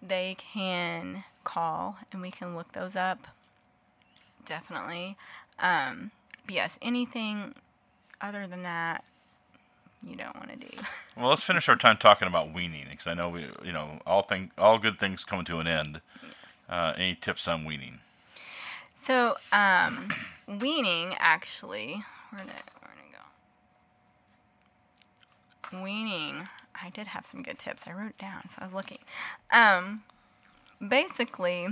They 0.01 0.35
can 0.37 1.25
call 1.43 1.97
and 2.11 2.21
we 2.21 2.31
can 2.31 2.55
look 2.55 2.71
those 2.71 2.95
up. 2.95 3.27
Definitely. 4.45 5.17
Um, 5.59 6.11
but 6.45 6.55
yes, 6.55 6.79
anything 6.81 7.53
other 8.21 8.47
than 8.47 8.63
that, 8.63 9.03
you 10.01 10.15
don't 10.15 10.35
want 10.35 10.49
to 10.49 10.55
do. 10.55 10.77
Well, 11.17 11.31
let's 11.31 11.43
finish 11.43 11.67
our 11.67 11.75
time 11.75 11.97
talking 11.97 12.29
about 12.29 12.53
weaning 12.53 12.85
because 12.89 13.05
I 13.05 13.13
know 13.13 13.27
we, 13.27 13.45
you 13.61 13.73
know, 13.73 13.99
all 14.05 14.21
thing, 14.21 14.51
all 14.57 14.79
good 14.79 14.97
things 14.99 15.25
come 15.25 15.43
to 15.43 15.59
an 15.59 15.67
end. 15.67 15.99
Yes. 16.23 16.61
Uh, 16.69 16.93
any 16.95 17.15
tips 17.15 17.45
on 17.45 17.65
weaning? 17.65 17.99
So, 18.95 19.35
um, 19.51 20.13
weaning 20.47 21.13
actually 21.19 22.05
where 22.31 22.43
did, 22.43 22.53
where 22.79 22.93
did 22.95 23.05
it 23.09 23.15
go? 25.71 25.83
Weaning. 25.83 26.47
I 26.81 26.89
did 26.89 27.07
have 27.07 27.25
some 27.25 27.43
good 27.43 27.59
tips. 27.59 27.83
I 27.87 27.93
wrote 27.93 28.17
down, 28.17 28.49
so 28.49 28.59
I 28.61 28.65
was 28.65 28.73
looking. 28.73 28.99
Um, 29.51 30.03
basically, 30.85 31.67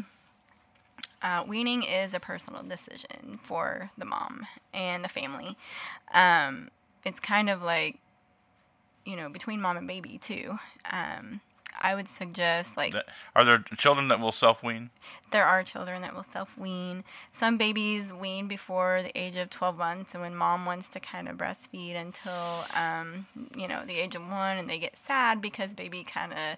uh, 1.21 1.43
weaning 1.47 1.83
is 1.83 2.13
a 2.13 2.19
personal 2.19 2.63
decision 2.63 3.39
for 3.41 3.91
the 3.97 4.05
mom 4.05 4.47
and 4.73 5.03
the 5.03 5.09
family. 5.09 5.57
Um, 6.13 6.69
it's 7.05 7.19
kind 7.19 7.49
of 7.49 7.63
like, 7.63 7.97
you 9.05 9.15
know, 9.15 9.29
between 9.29 9.61
mom 9.61 9.77
and 9.77 9.87
baby, 9.87 10.17
too. 10.17 10.59
Um, 10.91 11.41
I 11.81 11.95
would 11.95 12.07
suggest 12.07 12.75
like 12.77 12.93
Are 13.35 13.43
there 13.45 13.59
children 13.77 14.07
that 14.09 14.19
will 14.19 14.31
self 14.31 14.63
wean? 14.63 14.89
there 15.31 15.45
are 15.45 15.61
children 15.63 16.01
that 16.01 16.15
will 16.15 16.23
self 16.23 16.57
wean. 16.57 17.03
Some 17.31 17.57
babies 17.57 18.13
wean 18.13 18.47
before 18.47 19.01
the 19.03 19.17
age 19.17 19.35
of 19.35 19.49
12 19.49 19.77
months, 19.77 20.13
and 20.13 20.21
when 20.23 20.35
mom 20.35 20.65
wants 20.65 20.87
to 20.89 20.99
kind 20.99 21.27
of 21.27 21.37
breastfeed 21.37 21.95
until, 21.99 22.65
um, 22.75 23.27
you 23.55 23.67
know, 23.67 23.83
the 23.85 23.95
age 23.99 24.15
of 24.15 24.21
one, 24.21 24.57
and 24.57 24.69
they 24.69 24.79
get 24.79 24.97
sad 24.97 25.41
because 25.41 25.73
baby 25.73 26.03
kind 26.03 26.31
of 26.33 26.57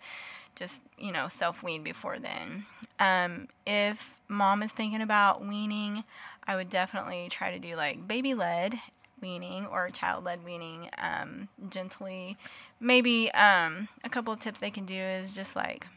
just, 0.55 0.83
you 0.97 1.11
know, 1.11 1.27
self 1.27 1.63
wean 1.63 1.83
before 1.83 2.19
then. 2.19 2.65
Um, 2.99 3.47
if 3.65 4.19
mom 4.27 4.61
is 4.61 4.71
thinking 4.71 5.01
about 5.01 5.45
weaning, 5.45 6.03
I 6.45 6.55
would 6.55 6.69
definitely 6.69 7.27
try 7.29 7.51
to 7.51 7.59
do 7.59 7.75
like 7.75 8.07
baby 8.07 8.33
led 8.33 8.79
weaning 9.21 9.65
or 9.65 9.89
child 9.89 10.23
led 10.23 10.43
weaning 10.45 10.89
um, 10.97 11.47
gently. 11.69 12.37
Maybe 12.79 13.31
um, 13.31 13.89
a 14.03 14.09
couple 14.09 14.33
of 14.33 14.39
tips 14.39 14.59
they 14.59 14.71
can 14.71 14.85
do 14.85 14.95
is 14.95 15.35
just 15.35 15.55
like 15.55 15.87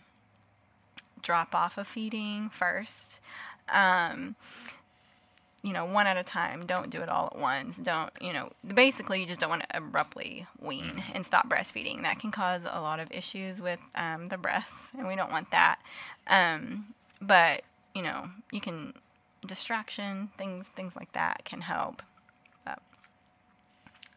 drop 1.22 1.54
off 1.54 1.78
of 1.78 1.86
feeding 1.86 2.50
first. 2.50 3.20
Um, 3.68 4.34
you 5.62 5.72
know, 5.72 5.84
one 5.84 6.08
at 6.08 6.16
a 6.16 6.24
time. 6.24 6.66
Don't 6.66 6.90
do 6.90 7.00
it 7.02 7.08
all 7.08 7.26
at 7.32 7.38
once. 7.38 7.76
Don't, 7.76 8.10
you 8.20 8.32
know, 8.32 8.50
basically, 8.66 9.20
you 9.20 9.26
just 9.26 9.40
don't 9.40 9.50
want 9.50 9.62
to 9.62 9.76
abruptly 9.76 10.46
wean 10.60 11.04
and 11.14 11.24
stop 11.24 11.48
breastfeeding. 11.48 12.02
That 12.02 12.18
can 12.18 12.32
cause 12.32 12.64
a 12.64 12.80
lot 12.80 12.98
of 12.98 13.10
issues 13.12 13.60
with 13.60 13.78
um, 13.94 14.28
the 14.28 14.36
breasts, 14.36 14.90
and 14.98 15.06
we 15.06 15.14
don't 15.14 15.30
want 15.30 15.52
that. 15.52 15.78
Um, 16.26 16.94
but, 17.20 17.62
you 17.94 18.02
know, 18.02 18.30
you 18.50 18.60
can, 18.60 18.94
distraction, 19.46 20.30
things, 20.36 20.66
things 20.74 20.96
like 20.96 21.12
that 21.12 21.44
can 21.44 21.60
help. 21.60 22.02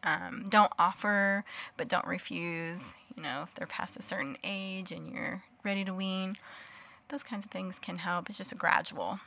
Um, 0.06 0.46
don't 0.48 0.72
offer, 0.78 1.44
but 1.76 1.88
don't 1.88 2.06
refuse. 2.06 2.94
You 3.16 3.22
know, 3.22 3.42
if 3.42 3.54
they're 3.54 3.66
past 3.66 3.96
a 3.96 4.02
certain 4.02 4.38
age 4.44 4.92
and 4.92 5.12
you're 5.12 5.42
ready 5.64 5.84
to 5.84 5.92
wean, 5.92 6.36
those 7.08 7.24
kinds 7.24 7.44
of 7.44 7.50
things 7.50 7.78
can 7.78 7.98
help. 7.98 8.28
It's 8.28 8.38
just 8.38 8.52
a 8.52 8.56
gradual 8.56 9.18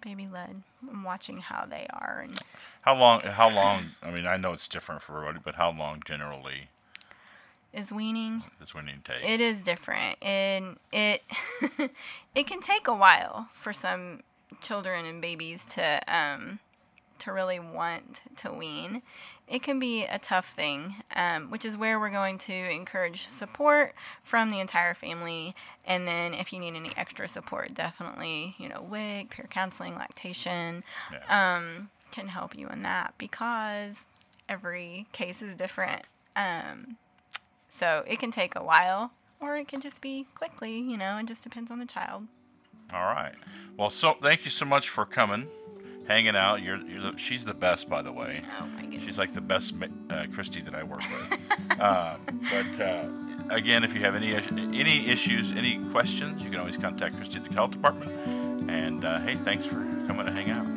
baby 0.00 0.28
led. 0.32 0.62
I'm 0.88 1.02
watching 1.02 1.38
how 1.38 1.66
they 1.68 1.86
are 1.90 2.20
and 2.24 2.38
How 2.82 2.94
long? 2.94 3.20
How 3.22 3.50
long? 3.50 3.86
I 4.02 4.10
mean, 4.10 4.26
I 4.26 4.36
know 4.36 4.52
it's 4.52 4.68
different 4.68 5.02
for 5.02 5.16
everybody, 5.18 5.40
but 5.44 5.56
how 5.56 5.70
long 5.72 6.02
generally 6.04 6.68
is 7.72 7.92
weaning. 7.92 8.44
does 8.60 8.74
weaning 8.74 9.02
take? 9.04 9.28
It 9.28 9.40
is 9.40 9.60
different, 9.60 10.22
and 10.22 10.76
it 10.92 11.22
it 12.34 12.46
can 12.46 12.60
take 12.60 12.86
a 12.86 12.94
while 12.94 13.48
for 13.52 13.72
some 13.72 14.22
children 14.60 15.04
and 15.04 15.20
babies 15.20 15.66
to 15.66 16.00
um, 16.06 16.60
to 17.18 17.32
really 17.32 17.58
want 17.58 18.22
to 18.36 18.52
wean. 18.52 19.02
It 19.48 19.62
can 19.62 19.78
be 19.78 20.04
a 20.04 20.18
tough 20.18 20.52
thing, 20.52 20.96
um, 21.16 21.50
which 21.50 21.64
is 21.64 21.76
where 21.76 21.98
we're 21.98 22.10
going 22.10 22.36
to 22.38 22.52
encourage 22.52 23.24
support 23.26 23.94
from 24.22 24.50
the 24.50 24.60
entire 24.60 24.92
family. 24.94 25.54
And 25.86 26.06
then, 26.06 26.34
if 26.34 26.52
you 26.52 26.58
need 26.58 26.74
any 26.76 26.92
extra 26.96 27.26
support, 27.28 27.72
definitely, 27.72 28.54
you 28.58 28.68
know, 28.68 28.82
WIC, 28.82 29.30
peer 29.30 29.46
counseling, 29.50 29.94
lactation 29.94 30.84
Yeah. 31.10 31.56
um, 31.56 31.88
can 32.10 32.28
help 32.28 32.56
you 32.56 32.68
in 32.68 32.82
that 32.82 33.14
because 33.16 33.96
every 34.48 35.06
case 35.12 35.40
is 35.40 35.54
different. 35.54 36.02
Um, 36.36 36.98
so 37.70 38.04
it 38.06 38.18
can 38.18 38.30
take 38.30 38.54
a 38.54 38.62
while, 38.62 39.12
or 39.40 39.56
it 39.56 39.68
can 39.68 39.80
just 39.80 40.00
be 40.02 40.26
quickly. 40.34 40.78
You 40.78 40.96
know, 40.98 41.16
it 41.18 41.26
just 41.26 41.42
depends 41.42 41.70
on 41.70 41.78
the 41.78 41.86
child. 41.86 42.26
All 42.92 43.04
right. 43.04 43.34
Well, 43.78 43.90
so 43.90 44.16
thank 44.20 44.44
you 44.44 44.50
so 44.50 44.64
much 44.64 44.88
for 44.88 45.04
coming, 45.06 45.46
hanging 46.08 46.34
out. 46.34 46.62
You're, 46.62 46.78
you're 46.78 47.02
the, 47.02 47.12
she's 47.16 47.44
the 47.44 47.54
best, 47.54 47.88
by 47.88 48.02
the 48.02 48.12
way. 48.12 48.40
Oh 48.60 48.66
my 48.66 48.80
goodness. 48.82 49.04
She's 49.04 49.18
like 49.18 49.34
the 49.34 49.40
best 49.40 49.74
uh, 50.10 50.24
Christy 50.32 50.60
that 50.62 50.74
I 50.74 50.82
work 50.82 51.02
with. 51.02 51.80
um, 51.80 52.40
but 52.50 52.80
uh, 52.80 53.04
again, 53.50 53.84
if 53.84 53.94
you 53.94 54.00
have 54.00 54.16
any 54.16 54.34
any 54.34 55.08
issues, 55.08 55.52
any 55.52 55.78
questions, 55.90 56.42
you 56.42 56.50
can 56.50 56.58
always 56.58 56.78
contact 56.78 57.16
Christy 57.16 57.36
at 57.36 57.44
the 57.44 57.54
health 57.54 57.72
department. 57.72 58.10
And 58.68 59.04
uh, 59.04 59.20
hey, 59.20 59.36
thanks 59.36 59.64
for 59.64 59.76
coming 60.06 60.26
to 60.26 60.32
hang 60.32 60.50
out. 60.50 60.67